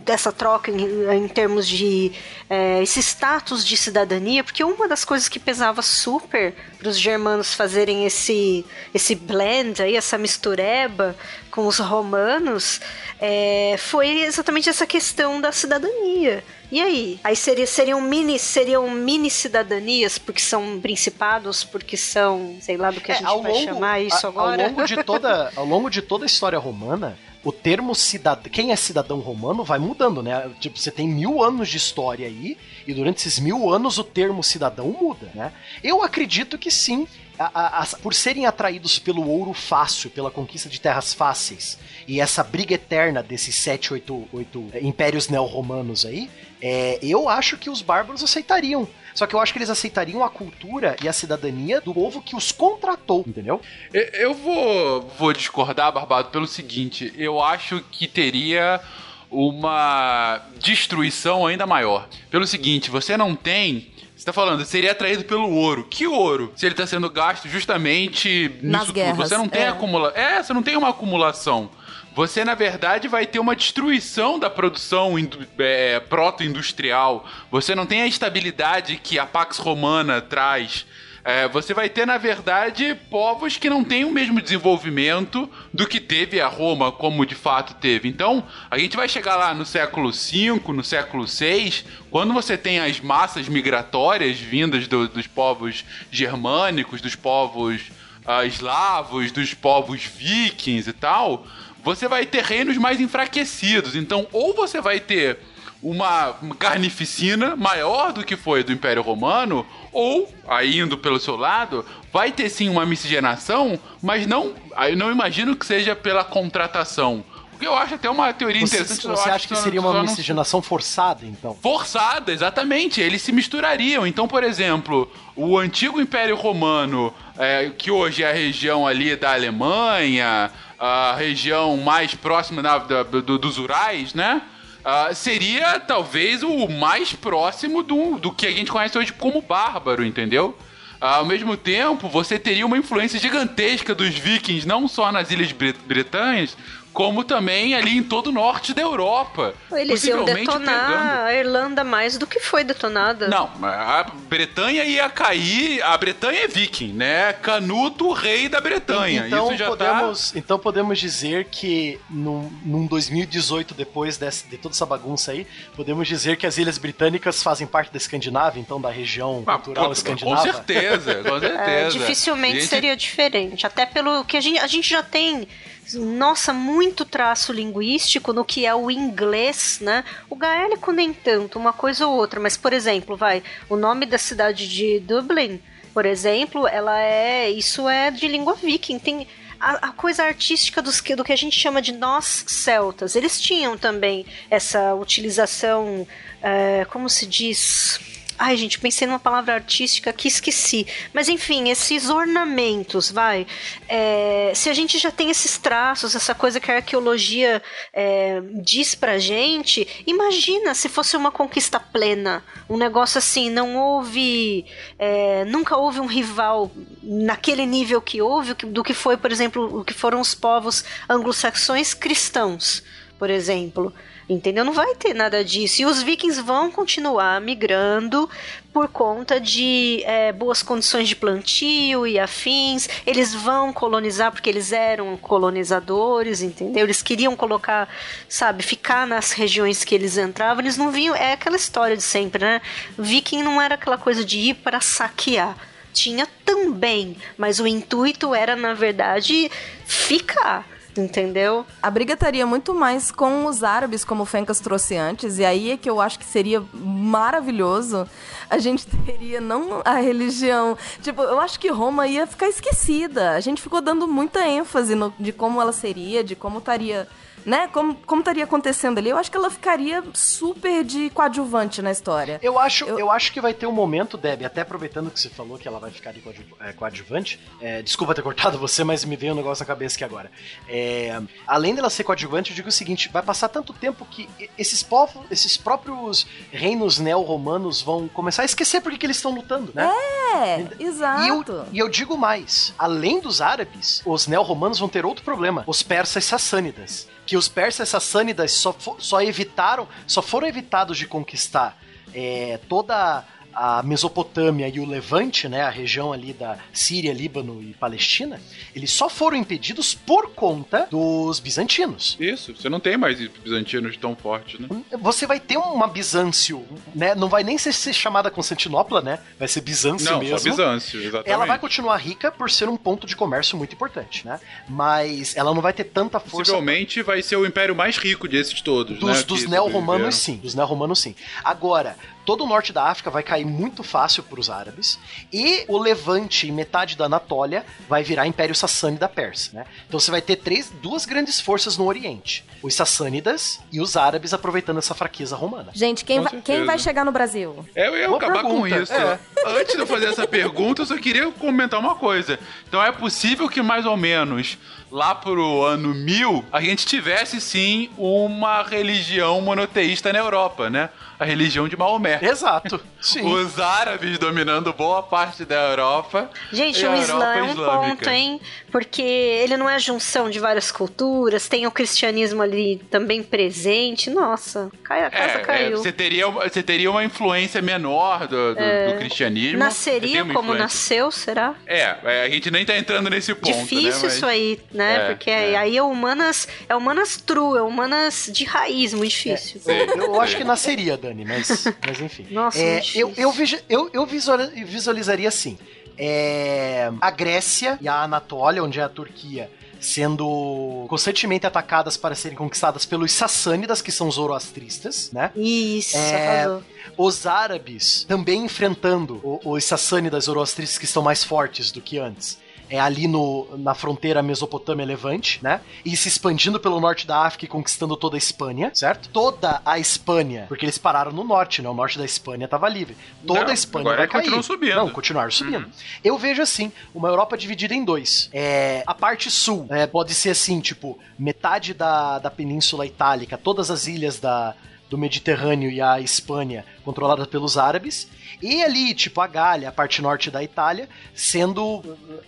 dessa 0.05 0.31
troca 0.31 0.69
em, 0.71 0.77
em 1.15 1.27
termos 1.27 1.67
de 1.67 2.11
eh, 2.49 2.81
esse 2.83 2.99
status 3.01 3.65
de 3.65 3.75
cidadania, 3.77 4.43
porque 4.43 4.63
uma 4.63 4.87
das 4.87 5.03
coisas 5.05 5.27
que 5.29 5.39
pesava 5.39 5.81
super 5.81 6.53
para 6.77 6.89
os 6.89 6.97
germanos 6.99 7.53
fazerem 7.53 8.05
esse, 8.05 8.65
esse 8.93 9.15
blend, 9.15 9.81
aí, 9.81 9.95
essa 9.95 10.17
mistureba 10.17 11.15
com 11.49 11.67
os 11.67 11.77
romanos, 11.79 12.81
eh, 13.21 13.75
foi 13.77 14.23
exatamente 14.23 14.69
essa 14.69 14.85
questão 14.87 15.39
da 15.39 15.51
cidadania. 15.51 16.43
E 16.71 16.81
aí? 16.81 17.19
Aí 17.23 17.35
seria, 17.35 17.67
seriam 17.67 18.01
mini 18.01 18.39
seriam 18.39 18.89
mini 18.89 19.29
cidadanias 19.29 20.17
porque 20.17 20.41
são 20.41 20.79
principados, 20.81 21.63
porque 21.63 21.95
são, 21.95 22.57
sei 22.59 22.77
lá 22.77 22.89
do 22.89 22.99
que 22.99 23.11
a 23.11 23.15
É, 23.15 23.17
gente 23.19 23.27
vai 23.27 23.35
longo- 23.51 23.63
chamar 23.63 24.01
isso 24.01 24.25
a- 24.25 24.29
agora. 24.29 24.63
Ao 24.63 24.69
longo, 24.69 24.85
de 24.87 25.03
toda, 25.03 25.51
ao 25.55 25.65
longo 25.65 25.89
de 25.91 26.01
toda 26.01 26.25
a 26.25 26.27
história 26.27 26.57
romana, 26.57 27.15
o 27.43 27.51
termo 27.51 27.93
cidadão, 27.93 28.43
quem 28.51 28.71
é 28.71 28.75
cidadão 28.75 29.19
romano 29.19 29.63
vai 29.63 29.77
mudando, 29.77 30.23
né? 30.23 30.49
Tipo, 30.59 30.79
você 30.79 30.91
tem 30.91 31.07
mil 31.07 31.43
anos 31.43 31.67
de 31.67 31.77
história 31.77 32.25
aí, 32.25 32.57
e 32.87 32.93
durante 32.93 33.17
esses 33.17 33.39
mil 33.39 33.69
anos 33.69 33.97
o 33.97 34.03
termo 34.03 34.43
cidadão 34.43 34.87
muda, 34.87 35.29
né? 35.35 35.51
Eu 35.83 36.01
acredito 36.01 36.57
que 36.57 36.71
sim, 36.71 37.07
a- 37.39 37.81
a- 37.81 37.85
por 38.01 38.13
serem 38.13 38.45
atraídos 38.45 38.99
pelo 38.99 39.27
ouro 39.27 39.53
fácil, 39.53 40.09
pela 40.09 40.29
conquista 40.31 40.69
de 40.69 40.79
terras 40.79 41.13
fáceis, 41.13 41.77
e 42.07 42.19
essa 42.21 42.43
briga 42.43 42.75
eterna 42.75 43.23
desses 43.23 43.55
sete, 43.55 43.93
oito, 43.93 44.27
oito 44.31 44.69
eh, 44.73 44.79
impérios 44.81 45.29
neo-romanos 45.29 46.05
aí, 46.05 46.29
é, 46.61 46.97
eu 47.01 47.27
acho 47.27 47.57
que 47.57 47.69
os 47.69 47.81
bárbaros 47.81 48.23
aceitariam. 48.23 48.87
Só 49.15 49.27
que 49.27 49.35
eu 49.35 49.39
acho 49.39 49.51
que 49.53 49.59
eles 49.59 49.69
aceitariam 49.69 50.23
a 50.23 50.29
cultura 50.29 50.95
e 51.03 51.07
a 51.07 51.13
cidadania 51.13 51.79
do 51.81 51.93
povo 51.93 52.21
que 52.21 52.35
os 52.35 52.51
contratou, 52.51 53.23
entendeu? 53.27 53.61
Eu- 53.93 54.09
Eu 54.13 54.33
vou, 54.33 55.01
vou 55.19 55.33
discordar, 55.33 55.91
Barbado, 55.91 56.29
pelo 56.29 56.47
seguinte: 56.47 57.13
eu 57.17 57.41
acho 57.41 57.79
que 57.91 58.07
teria 58.07 58.81
uma 59.29 60.41
destruição 60.59 61.45
ainda 61.45 61.65
maior. 61.65 62.07
Pelo 62.29 62.45
seguinte, 62.47 62.89
você 62.89 63.17
não 63.17 63.35
tem. 63.35 63.91
Você 64.23 64.27
tá 64.27 64.31
falando, 64.31 64.63
seria 64.63 64.93
atraído 64.93 65.25
pelo 65.25 65.49
ouro. 65.49 65.85
Que 65.89 66.07
ouro? 66.07 66.53
Se 66.55 66.65
ele 66.65 66.73
tá 66.73 66.87
sendo 66.87 67.09
gasto 67.09 67.49
justamente 67.49 68.57
Nas 68.61 68.83
nisso 68.83 68.93
guerras, 68.93 69.17
tudo. 69.17 69.27
Você 69.27 69.35
não 69.35 69.49
tem 69.49 69.63
é. 69.63 69.67
acumula... 69.67 70.13
É, 70.15 70.41
você 70.41 70.53
não 70.53 70.63
tem 70.63 70.77
uma 70.77 70.87
acumulação. 70.91 71.69
Você, 72.15 72.45
na 72.45 72.55
verdade, 72.55 73.09
vai 73.09 73.27
ter 73.27 73.39
uma 73.39 73.53
destruição 73.53 74.39
da 74.39 74.49
produção 74.49 75.15
é, 75.57 75.99
proto-industrial. 75.99 77.27
Você 77.51 77.75
não 77.75 77.85
tem 77.85 78.01
a 78.01 78.07
estabilidade 78.07 78.95
que 78.95 79.19
a 79.19 79.25
Pax 79.25 79.57
Romana 79.57 80.21
traz. 80.21 80.85
É, 81.25 81.47
você 81.47 81.73
vai 81.73 81.87
ter, 81.87 82.05
na 82.05 82.17
verdade, 82.17 82.97
povos 83.09 83.55
que 83.55 83.69
não 83.69 83.81
têm 83.81 84.03
o 84.03 84.11
mesmo 84.11 84.41
desenvolvimento 84.41 85.49
do 85.73 85.87
que 85.87 86.01
teve 86.01 86.41
a 86.41 86.47
Roma, 86.47 86.91
como 86.91 87.25
de 87.25 87.33
fato 87.33 87.75
teve. 87.75 88.09
Então, 88.09 88.45
a 88.69 88.77
gente 88.77 88.97
vai 88.97 89.07
chegar 89.07 89.37
lá 89.37 89.53
no 89.53 89.65
século 89.65 90.11
V, 90.11 90.61
no 90.73 90.83
século 90.83 91.25
VI, 91.25 91.85
quando 92.11 92.33
você 92.33 92.57
tem 92.57 92.79
as 92.79 92.99
massas 92.99 93.47
migratórias 93.47 94.37
vindas 94.37 94.85
do- 94.85 95.07
dos 95.07 95.25
povos 95.25 95.85
germânicos, 96.11 96.99
dos 96.99 97.15
povos 97.15 97.81
ah, 98.25 98.45
eslavos, 98.45 99.31
dos 99.31 99.53
povos 99.53 100.03
vikings 100.03 100.89
e 100.89 100.93
tal, 100.93 101.47
você 101.83 102.07
vai 102.07 102.25
ter 102.25 102.43
reinos 102.43 102.77
mais 102.77 102.99
enfraquecidos. 102.99 103.95
Então, 103.95 104.27
ou 104.33 104.53
você 104.53 104.81
vai 104.81 104.99
ter 104.99 105.39
uma 105.83 106.33
carnificina 106.57 107.55
maior 107.55 108.13
do 108.13 108.23
que 108.23 108.37
foi 108.37 108.63
do 108.63 108.71
Império 108.71 109.01
Romano, 109.01 109.65
ou, 109.91 110.33
aí 110.47 110.79
indo 110.79 110.97
pelo 110.97 111.19
seu 111.19 111.35
lado, 111.35 111.85
vai 112.11 112.31
ter 112.31 112.49
sim 112.49 112.69
uma 112.69 112.85
miscigenação, 112.85 113.77
mas 114.01 114.25
não, 114.25 114.53
aí 114.75 114.93
eu 114.93 114.97
não 114.97 115.11
imagino 115.11 115.55
que 115.55 115.65
seja 115.65 115.93
pela 115.95 116.23
contratação. 116.23 117.23
O 117.53 117.57
que 117.59 117.67
eu 117.67 117.75
acho 117.75 117.95
até 117.95 118.09
uma 118.09 118.33
teoria 118.33 118.65
Você, 118.65 118.77
interessante. 118.77 119.07
você 119.07 119.29
acha 119.29 119.47
que 119.47 119.55
só- 119.55 119.61
seria 119.61 119.79
uma 119.79 119.93
não- 119.93 120.01
miscigenação 120.03 120.61
forçada, 120.61 121.25
então? 121.25 121.55
Forçada, 121.61 122.31
exatamente. 122.31 122.99
Eles 122.99 123.21
se 123.21 123.31
misturariam. 123.31 124.07
Então, 124.07 124.27
por 124.27 124.43
exemplo, 124.43 125.09
o 125.35 125.57
antigo 125.57 126.01
Império 126.01 126.35
Romano, 126.35 127.13
é, 127.37 127.69
que 127.77 127.91
hoje 127.91 128.23
é 128.23 128.29
a 128.31 128.33
região 128.33 128.87
ali 128.87 129.15
da 129.15 129.33
Alemanha, 129.33 130.49
a 130.79 131.13
região 131.17 131.77
mais 131.77 132.15
próxima 132.15 132.61
da- 132.61 132.79
da- 132.79 133.03
do- 133.03 133.37
dos 133.37 133.57
Urais, 133.59 134.13
né? 134.13 134.41
Ah, 134.85 135.13
seria 135.13 135.79
talvez 135.79 136.43
o 136.43 136.67
mais 136.67 137.13
próximo 137.13 137.81
do, 137.83 138.17
do 138.17 138.31
que 138.31 138.45
a 138.45 138.51
gente 138.51 138.71
conhece 138.71 138.97
hoje 138.97 139.13
como 139.13 139.41
bárbaro, 139.41 140.03
entendeu? 140.05 140.57
Ah, 140.99 141.17
ao 141.17 141.25
mesmo 141.25 141.55
tempo, 141.55 142.09
você 142.09 142.37
teria 142.37 142.65
uma 142.65 142.77
influência 142.77 143.19
gigantesca 143.19 143.95
dos 143.95 144.09
vikings, 144.13 144.67
não 144.67 144.87
só 144.87 145.11
nas 145.11 145.31
Ilhas 145.31 145.51
Bre- 145.51 145.75
Bretanhas, 145.85 146.57
como 146.93 147.23
também 147.23 147.73
ali 147.73 147.97
em 147.97 148.03
todo 148.03 148.27
o 148.27 148.31
norte 148.31 148.73
da 148.73 148.81
Europa. 148.81 149.53
Eles 149.71 150.03
iam 150.03 150.19
Possivelmente 150.19 150.47
detonar 150.47 150.87
pegando- 150.87 151.27
a 151.27 151.33
Irlanda 151.33 151.83
mais 151.83 152.17
do 152.17 152.27
que 152.27 152.39
foi 152.39 152.63
detonada. 152.63 153.27
não, 153.27 153.49
a 153.63 154.03
Bretanha 154.29 154.83
ia 154.85 155.09
cair. 155.09 155.81
A 155.81 155.97
Bretanha 155.97 156.41
é 156.43 156.47
viking, 156.47 156.93
né? 156.93 157.33
Canuto, 157.33 158.11
rei 158.13 158.47
da 158.47 158.61
Bretanha. 158.61 159.25
Então 159.27 159.47
Isso 159.49 159.57
já 159.57 159.65
tá. 159.65 159.71
podemos, 159.71 160.35
então 160.35 160.59
podemos 160.59 160.99
dizer 160.99 161.45
que 161.45 161.99
num, 162.09 162.51
num 162.63 162.85
2018, 162.85 163.73
depois 163.73 164.17
desse- 164.17 164.47
de 164.47 164.57
toda 164.57 164.75
essa 164.75 164.85
bagunça 164.85 165.31
aí, 165.31 165.47
podemos 165.75 166.07
dizer 166.07 166.37
que 166.37 166.45
as 166.45 166.57
Ilhas 166.57 166.77
Britânicas 166.77 167.41
fazem 167.41 167.65
parte 167.65 167.91
da 167.91 167.97
Escandinávia, 167.97 168.59
então 168.59 168.79
da 168.79 168.89
região 168.91 169.43
Ah, 169.47 169.53
cultural 169.53 169.83
com- 169.85 169.87
Com 169.89 169.93
escandinava. 169.93 170.41
certeza, 170.43 171.15
com 171.23 171.35
É, 171.37 171.39
certeza. 171.39 171.89
dificilmente 171.99 172.53
Gente, 172.59 172.67
seria 172.67 172.95
diferente. 172.95 173.65
Até 173.65 173.85
pelo 173.85 174.23
que 174.25 174.37
a 174.37 174.41
gente, 174.41 174.59
a 174.59 174.67
gente 174.67 174.89
já 174.89 175.01
tem. 175.01 175.47
Nossa, 175.93 176.53
muito 176.53 177.05
traço 177.05 177.51
linguístico 177.51 178.31
no 178.31 178.45
que 178.45 178.65
é 178.65 178.73
o 178.73 178.89
inglês, 178.89 179.79
né? 179.81 180.03
O 180.29 180.35
gaélico 180.35 180.91
nem 180.91 181.13
tanto, 181.13 181.59
uma 181.59 181.73
coisa 181.73 182.07
ou 182.07 182.15
outra, 182.15 182.39
mas 182.39 182.55
por 182.55 182.73
exemplo, 182.73 183.17
vai, 183.17 183.43
o 183.69 183.75
nome 183.75 184.05
da 184.05 184.17
cidade 184.17 184.67
de 184.67 184.99
Dublin, 184.99 185.61
por 185.93 186.05
exemplo, 186.05 186.67
ela 186.67 186.99
é, 186.99 187.49
isso 187.49 187.87
é 187.87 188.09
de 188.09 188.27
língua 188.27 188.55
viking, 188.55 188.97
tem 188.97 189.27
a, 189.59 189.89
a 189.89 189.91
coisa 189.91 190.23
artística 190.23 190.81
dos 190.81 191.01
do 191.01 191.23
que 191.23 191.31
a 191.31 191.37
gente 191.37 191.57
chama 191.57 191.81
de 191.81 191.93
nós 191.93 192.43
celtas. 192.47 193.15
Eles 193.15 193.39
tinham 193.39 193.77
também 193.77 194.25
essa 194.49 194.93
utilização, 194.93 196.07
é, 196.41 196.85
como 196.85 197.09
se 197.09 197.25
diz, 197.25 197.99
Ai, 198.45 198.57
gente, 198.57 198.77
pensei 198.77 199.07
numa 199.07 199.19
palavra 199.19 199.53
artística 199.53 200.11
que 200.11 200.27
esqueci. 200.27 200.85
Mas 201.13 201.29
enfim, 201.29 201.69
esses 201.69 202.09
ornamentos, 202.09 203.09
vai. 203.09 203.47
É, 203.87 204.51
se 204.53 204.69
a 204.69 204.73
gente 204.73 204.99
já 204.99 205.09
tem 205.09 205.29
esses 205.29 205.57
traços, 205.57 206.13
essa 206.13 206.35
coisa 206.35 206.59
que 206.59 206.69
a 206.69 206.75
arqueologia 206.75 207.63
é, 207.93 208.41
diz 208.61 208.95
pra 208.95 209.17
gente, 209.17 209.87
imagina 210.05 210.75
se 210.75 210.89
fosse 210.89 211.15
uma 211.15 211.31
conquista 211.31 211.79
plena. 211.79 212.43
Um 212.69 212.75
negócio 212.75 213.17
assim, 213.17 213.49
não 213.49 213.77
houve. 213.77 214.65
é, 214.99 215.45
nunca 215.45 215.77
houve 215.77 216.01
um 216.01 216.05
rival 216.05 216.69
naquele 217.01 217.65
nível 217.65 218.01
que 218.01 218.21
houve, 218.21 218.55
do 218.55 218.83
que 218.83 218.93
foi, 218.93 219.15
por 219.15 219.31
exemplo, 219.31 219.79
o 219.79 219.85
que 219.85 219.93
foram 219.93 220.19
os 220.19 220.35
povos 220.35 220.83
anglo-saxões 221.09 221.93
cristãos, 221.93 222.83
por 223.23 223.29
exemplo. 223.29 223.93
Entendeu? 224.27 224.65
Não 224.65 224.73
vai 224.73 224.95
ter 224.95 225.13
nada 225.13 225.45
disso. 225.45 225.81
E 225.81 225.85
os 225.85 226.03
vikings 226.03 226.41
vão 226.41 226.69
continuar 226.69 227.39
migrando 227.39 228.29
por 228.73 228.89
conta 228.89 229.39
de 229.39 230.03
é, 230.03 230.33
boas 230.33 230.61
condições 230.61 231.07
de 231.07 231.15
plantio 231.15 232.05
e 232.05 232.19
afins. 232.19 232.89
Eles 233.07 233.33
vão 233.33 233.71
colonizar 233.71 234.29
porque 234.29 234.49
eles 234.49 234.73
eram 234.73 235.15
colonizadores, 235.15 236.41
entendeu? 236.41 236.83
Eles 236.83 237.01
queriam 237.01 237.33
colocar, 237.33 237.87
sabe, 238.27 238.61
ficar 238.61 239.07
nas 239.07 239.31
regiões 239.31 239.85
que 239.85 239.95
eles 239.95 240.17
entravam. 240.17 240.61
Eles 240.61 240.75
não 240.75 240.91
vinham. 240.91 241.15
É 241.15 241.31
aquela 241.31 241.55
história 241.55 241.95
de 241.95 242.03
sempre, 242.03 242.43
né? 242.43 242.61
Viking 242.99 243.41
não 243.41 243.61
era 243.61 243.75
aquela 243.75 243.97
coisa 243.97 244.25
de 244.25 244.37
ir 244.37 244.55
para 244.55 244.81
saquear. 244.81 245.55
Tinha 245.93 246.27
também, 246.43 247.15
mas 247.37 247.61
o 247.61 247.67
intuito 247.67 248.35
era, 248.35 248.53
na 248.53 248.73
verdade, 248.73 249.49
ficar. 249.85 250.72
Entendeu? 250.95 251.65
A 251.81 251.89
briga 251.89 252.13
estaria 252.13 252.45
muito 252.45 252.73
mais 252.73 253.09
com 253.11 253.45
os 253.47 253.63
árabes, 253.63 254.05
como 254.05 254.23
o 254.23 254.25
Fencas 254.25 254.59
trouxe 254.59 254.95
antes, 254.95 255.39
e 255.39 255.45
aí 255.45 255.71
é 255.71 255.77
que 255.77 255.89
eu 255.89 255.99
acho 255.99 256.19
que 256.19 256.25
seria 256.25 256.61
maravilhoso. 256.73 258.07
A 258.49 258.57
gente 258.57 258.85
teria 259.05 259.41
não 259.41 259.81
a 259.83 259.95
religião. 259.95 260.77
Tipo, 261.01 261.21
eu 261.23 261.39
acho 261.39 261.59
que 261.59 261.69
Roma 261.69 262.07
ia 262.07 262.27
ficar 262.27 262.47
esquecida. 262.47 263.31
A 263.31 263.39
gente 263.39 263.61
ficou 263.61 263.81
dando 263.81 264.07
muita 264.07 264.47
ênfase 264.47 264.95
no- 264.95 265.13
de 265.19 265.31
como 265.31 265.61
ela 265.61 265.71
seria, 265.71 266.23
de 266.23 266.35
como 266.35 266.59
estaria. 266.59 267.07
Né? 267.45 267.67
Como, 267.67 267.95
como 267.95 268.21
estaria 268.21 268.43
acontecendo 268.43 268.97
ali. 268.97 269.09
Eu 269.09 269.17
acho 269.17 269.29
que 269.29 269.37
ela 269.37 269.49
ficaria 269.49 270.03
super 270.13 270.83
de 270.83 271.09
coadjuvante 271.09 271.81
na 271.81 271.91
história. 271.91 272.39
Eu 272.41 272.57
acho, 272.57 272.85
eu... 272.85 273.11
acho 273.11 273.31
que 273.31 273.39
vai 273.41 273.53
ter 273.53 273.67
um 273.67 273.71
momento, 273.71 274.17
Deb, 274.17 274.43
até 274.43 274.61
aproveitando 274.61 275.11
que 275.11 275.19
você 275.19 275.29
falou 275.29 275.57
que 275.57 275.67
ela 275.67 275.79
vai 275.79 275.91
ficar 275.91 276.11
de 276.11 276.21
coadju- 276.21 276.43
é, 276.59 276.73
coadjuvante. 276.73 277.39
é, 277.61 277.81
desculpa 277.81 278.15
ter 278.15 278.21
cortado 278.21 278.57
você, 278.57 278.83
mas 278.83 279.05
me 279.05 279.15
veio 279.15 279.33
um 279.33 279.35
negócio 279.35 279.61
na 279.63 279.67
cabeça 279.67 279.95
aqui 279.95 280.03
agora. 280.03 280.31
É, 280.67 281.21
além 281.45 281.75
dela 281.75 281.89
ser 281.89 282.03
coadjuvante, 282.03 282.51
eu 282.51 282.55
digo 282.55 282.69
o 282.69 282.71
seguinte: 282.71 283.09
vai 283.09 283.21
passar 283.21 283.49
tanto 283.49 283.73
tempo 283.73 284.05
que 284.05 284.29
esses 284.57 284.81
povos, 284.81 285.23
esses 285.29 285.57
próprios 285.57 286.25
reinos 286.51 286.97
neo-romanos 286.99 287.81
vão 287.81 288.07
começar 288.07 288.41
a 288.43 288.45
esquecer 288.45 288.81
por 288.81 288.91
que 288.91 288.97
que 288.97 289.05
eles 289.05 289.17
estão 289.17 289.33
lutando, 289.35 289.71
né? 289.73 289.91
É, 290.33 290.83
exato. 290.83 291.23
E 291.23 291.27
eu, 291.27 291.65
e 291.73 291.79
eu 291.79 291.89
digo 291.89 292.17
mais: 292.17 292.73
além 292.77 293.19
dos 293.19 293.41
árabes, 293.41 294.01
os 294.05 294.27
neo-romanos 294.27 294.79
vão 294.79 294.87
ter 294.89 295.05
outro 295.05 295.23
problema: 295.23 295.63
os 295.67 295.83
persas 295.83 296.23
sassânidas. 296.25 297.07
Que 297.25 297.37
os 297.37 297.47
persas 297.47 297.89
sassânidas 297.89 298.51
só, 298.51 298.75
só 298.99 299.21
evitaram, 299.21 299.87
só 300.05 300.21
foram 300.21 300.47
evitados 300.47 300.97
de 300.97 301.07
conquistar 301.07 301.77
é, 302.13 302.59
toda 302.69 303.23
a 303.55 303.81
Mesopotâmia 303.83 304.67
e 304.67 304.79
o 304.79 304.85
Levante, 304.85 305.47
né, 305.47 305.61
a 305.61 305.69
região 305.69 306.11
ali 306.11 306.33
da 306.33 306.57
Síria, 306.71 307.13
Líbano 307.13 307.61
e 307.61 307.73
Palestina, 307.73 308.41
eles 308.75 308.91
só 308.91 309.09
foram 309.09 309.37
impedidos 309.37 309.93
por 309.93 310.31
conta 310.31 310.87
dos 310.89 311.39
bizantinos. 311.39 312.17
Isso, 312.19 312.55
você 312.55 312.69
não 312.69 312.79
tem 312.79 312.97
mais 312.97 313.19
bizantinos 313.43 313.95
tão 313.97 314.15
fortes, 314.15 314.59
né? 314.59 314.67
Você 314.99 315.25
vai 315.27 315.39
ter 315.39 315.57
uma 315.57 315.87
Bizâncio, 315.87 316.65
né? 316.95 317.13
Não 317.15 317.29
vai 317.29 317.43
nem 317.43 317.57
ser, 317.57 317.73
ser 317.73 317.93
chamada 317.93 318.31
Constantinopla, 318.31 319.01
né? 319.01 319.19
Vai 319.37 319.47
ser 319.47 319.61
Bizâncio 319.61 320.11
Não, 320.11 320.19
mesmo. 320.19 320.39
só 320.39 320.49
Bizâncio, 320.49 320.99
exatamente. 320.99 321.29
Ela 321.29 321.45
vai 321.45 321.59
continuar 321.59 321.97
rica 321.97 322.31
por 322.31 322.49
ser 322.49 322.67
um 322.67 322.77
ponto 322.77 323.05
de 323.05 323.15
comércio 323.15 323.57
muito 323.57 323.73
importante, 323.73 324.25
né? 324.25 324.39
Mas 324.67 325.35
ela 325.35 325.53
não 325.53 325.61
vai 325.61 325.73
ter 325.73 325.85
tanta 325.85 326.19
força. 326.19 326.37
Possivelmente 326.37 327.01
vai 327.01 327.21
ser 327.21 327.35
o 327.35 327.45
império 327.45 327.75
mais 327.75 327.97
rico 327.97 328.27
desses 328.27 328.61
todos, 328.61 328.97
Dos, 328.99 329.17
né? 329.17 329.23
dos 329.23 329.47
neo-romanos, 329.47 330.15
sim. 330.15 330.37
Dos 330.37 330.55
neo-romanos, 330.55 330.99
sim. 330.99 331.15
Agora, 331.43 331.95
todo 332.25 332.43
o 332.43 332.47
norte 332.47 332.71
da 332.73 332.85
África 332.85 333.09
vai 333.09 333.23
cair 333.23 333.45
muito 333.45 333.83
fácil 333.83 334.23
para 334.23 334.39
os 334.39 334.49
árabes. 334.49 334.99
E 335.31 335.65
o 335.67 335.77
Levante 335.77 336.47
e 336.47 336.51
metade 336.51 336.95
da 336.97 337.05
Anatólia 337.05 337.65
vai 337.87 338.03
virar 338.03 338.25
Império 338.27 338.55
Sassânida 338.55 339.07
Persa, 339.09 339.51
né? 339.53 339.65
Então 339.87 339.99
você 339.99 340.11
vai 340.11 340.21
ter 340.21 340.37
três, 340.37 340.71
duas 340.81 341.05
grandes 341.05 341.39
forças 341.39 341.77
no 341.77 341.85
Oriente. 341.85 342.45
Os 342.61 342.73
Sassânidas 342.75 343.59
e 343.71 343.81
os 343.81 343.97
árabes 343.97 344.33
aproveitando 344.33 344.77
essa 344.77 344.93
fraqueza 344.93 345.35
romana. 345.35 345.71
Gente, 345.73 346.05
quem, 346.05 346.17
Com 346.17 346.23
vai, 346.29 346.41
quem 346.41 346.65
vai 346.65 346.79
chegar 346.79 347.03
no 347.05 347.11
Brasil? 347.11 347.65
É, 347.75 347.87
Eu 347.87 347.97
ia 347.97 348.07
Boa 348.07 348.17
acabar 348.17 348.41
com 348.43 348.61
pergunta, 348.61 348.81
isso. 348.83 348.93
é. 348.93 349.19
Antes 349.45 349.73
de 349.75 349.79
eu 349.81 349.87
fazer 349.87 350.05
essa 350.07 350.25
pergunta, 350.27 350.81
eu 350.81 350.85
só 350.85 350.97
queria 350.97 351.29
comentar 351.31 351.79
uma 351.79 351.95
coisa. 351.95 352.39
Então 352.67 352.81
é 352.83 352.91
possível 352.91 353.49
que 353.49 353.61
mais 353.61 353.85
ou 353.85 353.97
menos 353.97 354.57
lá 354.93 355.15
pro 355.15 355.63
ano 355.63 355.91
1000 355.93 356.45
a 356.51 356.61
gente 356.61 356.85
tivesse 356.85 357.41
sim 357.41 357.89
uma 357.97 358.61
religião 358.61 359.41
monoteísta 359.41 360.13
na 360.13 360.19
Europa, 360.19 360.69
né? 360.69 360.89
A 361.19 361.25
religião 361.25 361.67
de 361.67 361.75
Maomé. 361.77 362.19
Exato. 362.21 362.79
Sim. 362.99 363.25
Os 363.33 363.59
árabes 363.59 364.17
dominando 364.17 364.71
boa 364.73 365.03
parte 365.03 365.43
da 365.45 365.55
Europa. 365.71 366.29
Gente, 366.53 366.81
e 366.81 366.85
a 366.85 366.89
o 366.89 366.93
Europa 366.95 367.03
Islã 367.13 367.33
é 367.35 367.43
um 367.43 367.49
islâmica. 367.51 367.87
ponto, 367.97 368.09
hein? 368.09 368.41
Porque 368.71 369.01
ele 369.01 369.57
não 369.57 369.69
é 369.69 369.75
a 369.75 369.79
junção 369.79 370.29
de 370.29 370.39
várias 370.39 370.71
culturas, 370.71 371.47
tem 371.49 371.67
o 371.67 371.71
cristianismo 371.71 372.41
ali 372.41 372.81
também 372.89 373.21
presente. 373.21 374.09
Nossa, 374.09 374.69
cai, 374.83 375.03
a 375.05 375.11
casa 375.11 375.33
É, 375.33 375.35
é, 375.35 375.39
caiu. 375.39 375.77
você, 375.77 375.91
teria, 375.91 376.27
uma- 376.29 376.43
você 376.49 376.63
teria 376.63 376.89
uma 376.89 377.03
influência 377.03 377.61
menor 377.61 378.21
do, 378.27 378.55
do, 378.55 378.61
do 378.91 378.97
cristianismo. 378.99 379.59
Nasceria 379.59 380.25
como 380.25 380.53
nasceu, 380.53 381.11
será? 381.11 381.55
É, 381.67 381.95
é, 382.03 382.23
a 382.25 382.29
gente 382.29 382.49
nem 382.49 382.65
tá 382.65 382.77
entrando 382.77 383.09
nesse 383.09 383.33
ponto, 383.35 383.51
Difícil 383.53 383.83
né? 383.91 383.99
Mas- 384.03 384.13
isso 384.15 384.25
aí, 384.25 384.59
né? 384.71 384.82
É, 384.83 385.07
Porque 385.09 385.29
é. 385.29 385.55
aí 385.55 385.77
é 385.77 385.81
humanas, 385.83 386.47
é 386.67 386.75
humanas 386.75 387.17
true, 387.17 387.57
é 387.57 387.61
humanas 387.61 388.29
de 388.31 388.43
raiz, 388.45 388.93
muito 388.93 389.11
difícil. 389.11 389.59
Sei, 389.61 389.81
Eu, 389.81 389.95
eu 390.15 390.21
acho 390.21 390.35
que 390.37 390.43
nasceria, 390.43 390.97
Dani, 390.97 391.25
mas, 391.25 391.65
mas 391.85 391.99
enfim. 392.01 392.27
Nossa, 392.31 392.57
É, 392.59 392.81
eu, 392.95 393.13
eu, 393.17 393.33
eu, 393.69 393.89
eu 393.93 394.05
visual- 394.05 394.37
visualizaria 394.65 395.27
assim: 395.29 395.57
é, 395.97 396.91
a 397.01 397.11
Grécia 397.11 397.77
e 397.81 397.87
a 397.87 398.01
Anatólia, 398.03 398.63
onde 398.63 398.79
é 398.79 398.83
a 398.83 398.89
Turquia, 398.89 399.49
sendo 399.79 400.85
constantemente 400.89 401.45
atacadas 401.45 401.97
para 401.97 402.15
serem 402.15 402.37
conquistadas 402.37 402.85
pelos 402.85 403.11
sassânidas, 403.11 403.81
que 403.81 403.91
são 403.91 404.07
os 404.07 404.15
zoroastristas, 404.15 405.11
né? 405.11 405.31
Isso, 405.35 405.95
É, 405.97 406.41
arrasou. 406.43 406.63
Os 406.97 407.25
árabes 407.25 408.03
também 408.07 408.43
enfrentando 408.45 409.19
o- 409.23 409.39
os 409.53 409.63
sassânidas 409.65 410.25
zoroastristas 410.25 410.77
que 410.77 410.85
estão 410.85 411.01
mais 411.03 411.23
fortes 411.23 411.71
do 411.71 411.81
que 411.81 411.97
antes. 411.99 412.37
É 412.73 412.79
ali 412.79 413.07
no, 413.07 413.47
na 413.55 413.75
fronteira 413.75 414.23
Mesopotâmia-Levante, 414.23 415.39
né? 415.43 415.61
E 415.85 415.95
se 415.95 416.07
expandindo 416.07 416.59
pelo 416.59 416.79
norte 416.79 417.05
da 417.05 417.19
África 417.19 417.45
e 417.45 417.47
conquistando 417.47 417.95
toda 417.95 418.15
a 418.15 418.17
Espanha, 418.17 418.71
certo? 418.73 419.09
Toda 419.09 419.61
a 419.63 419.77
Espanha, 419.77 420.45
porque 420.47 420.65
eles 420.65 420.79
pararam 420.79 421.11
no 421.11 421.23
norte, 421.23 421.61
né? 421.61 421.69
O 421.69 421.73
norte 421.75 421.99
da 421.99 422.05
Espanha 422.05 422.45
estava 422.45 422.67
livre. 422.67 422.97
Toda 423.27 423.41
Não, 423.41 423.49
a 423.51 423.53
Espanha 423.53 423.83
agora 423.83 423.97
vai 423.97 424.07
cair. 424.07 424.21
continuam 424.21 424.41
subindo. 424.41 424.75
Não, 424.75 424.89
continuaram 424.89 425.29
subindo. 425.29 425.67
Eu 426.03 426.17
vejo 426.17 426.41
assim, 426.41 426.71
uma 426.95 427.09
Europa 427.09 427.37
dividida 427.37 427.75
em 427.75 427.85
dois. 427.85 428.27
É, 428.33 428.83
a 428.87 428.95
parte 428.95 429.29
sul 429.29 429.67
é, 429.69 429.85
pode 429.85 430.15
ser 430.15 430.31
assim, 430.31 430.59
tipo, 430.59 430.97
metade 431.19 431.75
da, 431.75 432.17
da 432.17 432.31
Península 432.31 432.87
Itálica, 432.87 433.37
todas 433.37 433.69
as 433.69 433.85
ilhas 433.85 434.19
da, 434.19 434.55
do 434.93 434.97
Mediterrâneo 434.97 435.71
e 435.71 435.81
a 435.81 435.99
Espanha 435.99 436.63
controlada 436.85 437.25
pelos 437.25 437.57
árabes. 437.57 438.07
E 438.39 438.61
ali, 438.61 438.93
tipo, 438.93 439.19
a 439.21 439.25
Gália, 439.25 439.69
a 439.69 439.71
parte 439.71 440.03
norte 440.03 440.29
da 440.29 440.43
Itália, 440.43 440.87
sendo 441.15 441.81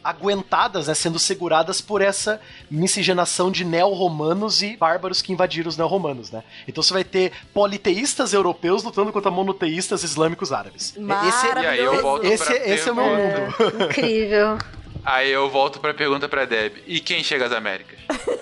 aguentadas, 0.04 0.88
né, 0.88 0.95
sendo 0.95 1.19
seguradas 1.19 1.80
por 1.80 2.01
essa 2.01 2.41
miscigenação 2.71 3.51
de 3.51 3.63
neo-romanos 3.63 4.63
e 4.63 4.75
bárbaros 4.78 5.21
que 5.21 5.32
invadiram 5.32 5.69
os 5.69 5.78
neo-romanos, 5.78 6.32
né? 6.32 6.43
Então 6.67 6.82
você 6.82 6.93
vai 6.93 7.04
ter 7.04 7.34
politeístas 7.54 8.34
europeus 8.34 8.84
lutando 8.84 9.12
contra 9.12 9.30
monoteístas 9.30 10.04
islâmicos 10.04 10.51
árabes. 10.51 10.95
Esse, 11.28 11.47
E 11.47 11.67
aí 11.67 11.80
eu 11.80 12.01
volto 12.01 12.25
esse, 12.25 12.45
pra 12.45 12.67
esse 12.67 12.89
é 12.89 12.91
o 12.91 12.95
meu 12.95 13.06
mundo. 13.06 13.84
Incrível. 13.84 14.58
Aí 15.04 15.32
eu 15.32 15.47
volto 15.51 15.80
pra 15.80 15.93
pergunta 15.93 16.28
pra 16.28 16.45
Deb. 16.45 16.78
E 16.88 16.99
quem 16.99 17.23
chega 17.23 17.45
às 17.45 17.51
Américas? 17.51 17.94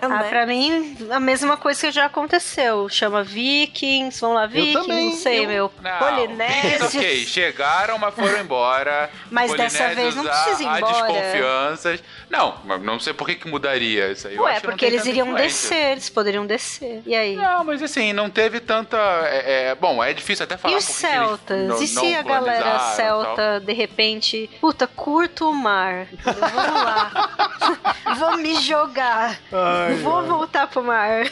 Ah, 0.00 0.24
pra 0.28 0.46
mim, 0.46 0.96
a 1.10 1.18
mesma 1.18 1.56
coisa 1.56 1.80
que 1.80 1.90
já 1.92 2.04
aconteceu. 2.06 2.88
Chama 2.90 3.22
Vikings, 3.24 4.20
vão 4.20 4.34
lá, 4.34 4.46
Vikings, 4.46 4.72
também, 4.86 5.06
não 5.10 5.16
sei, 5.16 5.44
eu- 5.44 5.48
meu. 5.48 5.72
Não, 5.82 5.98
Polinésios. 5.98 6.72
Vikings, 6.92 6.96
ok, 6.98 7.24
chegaram, 7.26 7.98
mas 7.98 8.14
foram 8.14 8.38
embora. 8.38 9.10
Mas 9.30 9.52
dessa 9.54 9.88
vez 9.94 10.14
não 10.14 10.22
Polinésios, 10.24 10.44
precisa 10.44 10.62
ir 10.62 10.66
há 10.68 10.78
embora. 10.78 10.92
desconfianças. 10.92 12.04
Não, 12.30 12.56
mas 12.64 12.82
não 12.82 13.00
sei 13.00 13.12
por 13.12 13.26
que, 13.26 13.34
que 13.34 13.48
mudaria 13.48 14.12
isso 14.12 14.28
aí. 14.28 14.36
Eu 14.36 14.42
Ué, 14.42 14.60
porque 14.60 14.84
eles 14.84 15.04
iriam 15.06 15.28
influência. 15.28 15.48
descer, 15.70 15.92
eles 15.92 16.08
poderiam 16.10 16.46
descer. 16.46 17.02
E 17.06 17.14
aí? 17.14 17.34
Não, 17.36 17.64
mas 17.64 17.82
assim, 17.82 18.12
não 18.12 18.28
teve 18.30 18.60
tanta. 18.60 18.96
é, 19.26 19.68
é, 19.70 19.74
bom, 19.74 20.02
é 20.04 20.12
difícil 20.12 20.44
até 20.44 20.56
falar 20.56 20.74
E 20.74 20.76
os 20.76 20.84
celtas? 20.84 21.68
não- 21.68 21.82
e 21.82 21.86
se 21.88 22.14
a 22.14 22.22
galera 22.22 22.78
celta, 22.94 23.34
tal? 23.36 23.60
de 23.60 23.72
repente, 23.72 24.50
puta, 24.60 24.86
curto 24.86 25.48
o 25.48 25.52
mar? 25.54 26.06
Vamos 26.22 26.40
lá. 26.84 27.30
Vou 28.18 28.36
me 28.36 28.54
jogar. 28.60 29.03
Vou 30.02 30.22
voltar 30.22 30.66
pro 30.66 30.82
mar. 30.82 31.24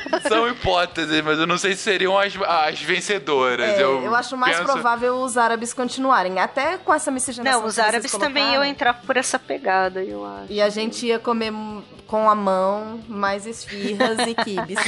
São 0.28 0.48
hipóteses, 0.48 1.22
mas 1.22 1.38
eu 1.38 1.46
não 1.46 1.58
sei 1.58 1.74
se 1.74 1.82
seriam 1.82 2.18
as, 2.18 2.34
as 2.42 2.80
vencedoras. 2.80 3.70
É, 3.70 3.82
eu, 3.82 4.02
eu, 4.02 4.14
acho 4.14 4.36
mais 4.36 4.56
penso- 4.58 4.72
provável 4.72 5.16
os 5.16 5.36
árabes 5.36 5.72
continuarem, 5.72 6.38
até 6.38 6.76
com 6.78 6.92
essa 6.92 7.10
miscigenação. 7.10 7.60
Não, 7.60 7.66
os 7.68 7.78
árabes 7.78 8.12
também 8.12 8.54
iam 8.54 8.64
entrar 8.64 8.94
por 8.94 9.16
essa 9.16 9.38
pegada, 9.38 10.02
eu 10.02 10.24
acho. 10.24 10.46
E 10.52 10.60
a 10.60 10.68
gente 10.68 11.06
ia 11.06 11.18
comer 11.18 11.52
com 12.06 12.30
a 12.30 12.34
mão 12.34 13.00
mais 13.08 13.46
esfirras 13.46 14.18
e 14.26 14.34
quibes. 14.34 14.78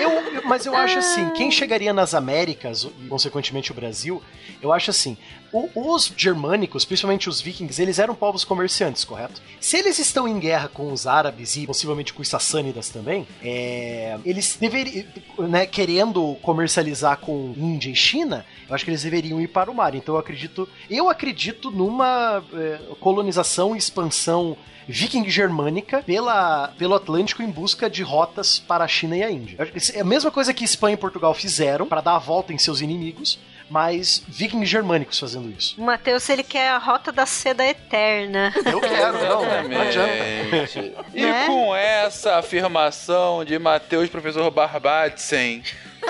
Eu, 0.00 0.10
eu- 0.34 0.42
mas 0.48 0.64
eu 0.64 0.74
acho 0.74 0.98
assim, 0.98 1.28
quem 1.30 1.50
chegaria 1.50 1.92
nas 1.92 2.14
Américas, 2.14 2.84
e 2.84 3.06
consequentemente 3.08 3.70
o 3.70 3.74
Brasil, 3.74 4.22
eu 4.62 4.72
acho 4.72 4.90
assim, 4.90 5.16
o- 5.52 5.68
os 5.94 6.10
germânicos, 6.16 6.84
principalmente 6.86 7.28
os 7.28 7.40
vikings, 7.40 7.80
eles 7.82 7.98
eram 7.98 8.14
povos 8.14 8.44
comerciantes, 8.44 9.04
correto? 9.04 9.42
Se 9.60 9.76
eles 9.76 9.98
estão 9.98 10.26
em 10.26 10.38
guerra 10.38 10.68
com 10.72 10.90
os 10.92 11.06
árabes 11.06 11.56
e 11.56 11.66
possivelmente 11.66 12.14
com 12.14 12.22
os 12.22 12.28
sassânidas 12.28 12.88
também, 12.88 13.07
é, 13.42 14.18
eles 14.24 14.56
deveriam, 14.60 15.04
né, 15.48 15.66
querendo 15.66 16.36
comercializar 16.42 17.18
com 17.18 17.54
Índia 17.56 17.90
e 17.90 17.94
China, 17.94 18.44
eu 18.68 18.74
acho 18.74 18.84
que 18.84 18.90
eles 18.90 19.02
deveriam 19.02 19.40
ir 19.40 19.48
para 19.48 19.70
o 19.70 19.74
mar. 19.74 19.94
Então 19.94 20.14
eu 20.14 20.18
acredito, 20.18 20.68
eu 20.90 21.08
acredito 21.08 21.70
numa 21.70 22.42
é, 22.52 22.78
colonização 23.00 23.74
e 23.74 23.78
expansão 23.78 24.56
viking 24.88 25.28
germânica 25.28 26.02
pela, 26.02 26.68
pelo 26.78 26.94
Atlântico 26.94 27.42
em 27.42 27.50
busca 27.50 27.90
de 27.90 28.02
rotas 28.02 28.58
para 28.58 28.84
a 28.84 28.88
China 28.88 29.16
e 29.16 29.22
a 29.22 29.30
Índia. 29.30 29.58
É 29.94 30.00
a 30.00 30.04
mesma 30.04 30.30
coisa 30.30 30.54
que 30.54 30.64
Espanha 30.64 30.94
e 30.94 30.96
Portugal 30.96 31.34
fizeram 31.34 31.86
para 31.86 32.00
dar 32.00 32.16
a 32.16 32.18
volta 32.18 32.52
em 32.52 32.58
seus 32.58 32.80
inimigos, 32.80 33.38
mas 33.70 34.22
vikings 34.28 34.66
germânicos 34.70 35.18
fazendo 35.18 35.50
isso. 35.56 35.74
O 35.80 35.84
Matheus, 35.84 36.28
ele 36.28 36.42
quer 36.42 36.70
a 36.70 36.78
rota 36.78 37.12
da 37.12 37.26
seda 37.26 37.64
eterna. 37.64 38.52
Eu 38.64 38.80
quero, 38.80 39.12
não, 39.12 39.68
não 39.68 39.80
adianta. 39.80 40.12
Exatamente. 40.12 40.94
E 41.14 41.22
Né? 41.22 41.46
com 41.46 41.74
essa 41.76 42.36
afirmação 42.36 43.44
de 43.44 43.58
Matheus, 43.58 44.08
professor 44.08 44.50
Barbadsen, 44.50 45.62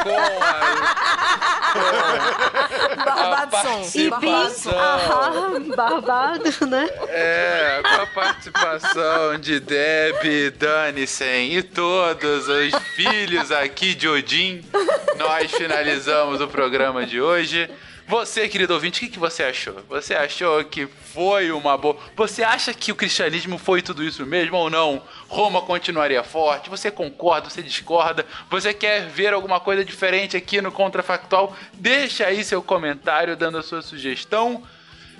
com 0.02 0.18
a, 0.18 0.78
Barbadson. 3.04 3.90
E 3.94 4.10
participação. 4.10 4.72
Bim, 4.72 4.78
aham, 4.78 5.76
barbado, 5.76 6.66
né? 6.66 6.88
É, 7.08 7.80
com 7.82 8.02
a 8.02 8.06
participação 8.06 9.38
de 9.38 9.60
Deb, 9.60 10.50
Danissen 10.58 11.56
e 11.56 11.62
todos 11.62 12.48
os 12.48 12.74
filhos 12.94 13.50
aqui 13.52 13.94
de 13.94 14.08
Odin, 14.08 14.64
nós 15.16 15.50
finalizamos 15.50 16.40
o 16.40 16.48
programa 16.48 17.04
de 17.06 17.20
hoje. 17.20 17.68
Você, 18.08 18.48
querido 18.48 18.72
ouvinte, 18.72 18.98
o 18.98 19.00
que, 19.06 19.12
que 19.12 19.18
você 19.18 19.42
achou? 19.42 19.84
Você 19.86 20.14
achou 20.14 20.64
que 20.64 20.86
foi 20.86 21.52
uma 21.52 21.76
boa. 21.76 21.94
Você 22.16 22.42
acha 22.42 22.72
que 22.72 22.90
o 22.90 22.96
cristianismo 22.96 23.58
foi 23.58 23.82
tudo 23.82 24.02
isso 24.02 24.24
mesmo 24.24 24.56
ou 24.56 24.70
não? 24.70 25.02
Roma 25.28 25.60
continuaria 25.60 26.24
forte? 26.24 26.70
Você 26.70 26.90
concorda? 26.90 27.50
Você 27.50 27.62
discorda? 27.62 28.24
Você 28.50 28.72
quer 28.72 29.06
ver 29.06 29.34
alguma 29.34 29.60
coisa 29.60 29.84
diferente 29.84 30.38
aqui 30.38 30.62
no 30.62 30.72
Contrafactual? 30.72 31.54
Deixa 31.74 32.24
aí 32.24 32.42
seu 32.42 32.62
comentário 32.62 33.36
dando 33.36 33.58
a 33.58 33.62
sua 33.62 33.82
sugestão. 33.82 34.62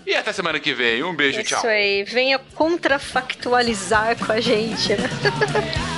E 0.07 0.15
até 0.15 0.33
semana 0.33 0.59
que 0.59 0.73
vem. 0.73 1.03
Um 1.03 1.15
beijo, 1.15 1.43
tchau. 1.43 1.59
Isso 1.59 1.67
aí, 1.67 2.05
venha 2.05 2.39
contrafactualizar 2.39 4.17
com 4.17 4.33
a 4.33 4.41
gente, 4.41 4.95
né? 4.95 5.11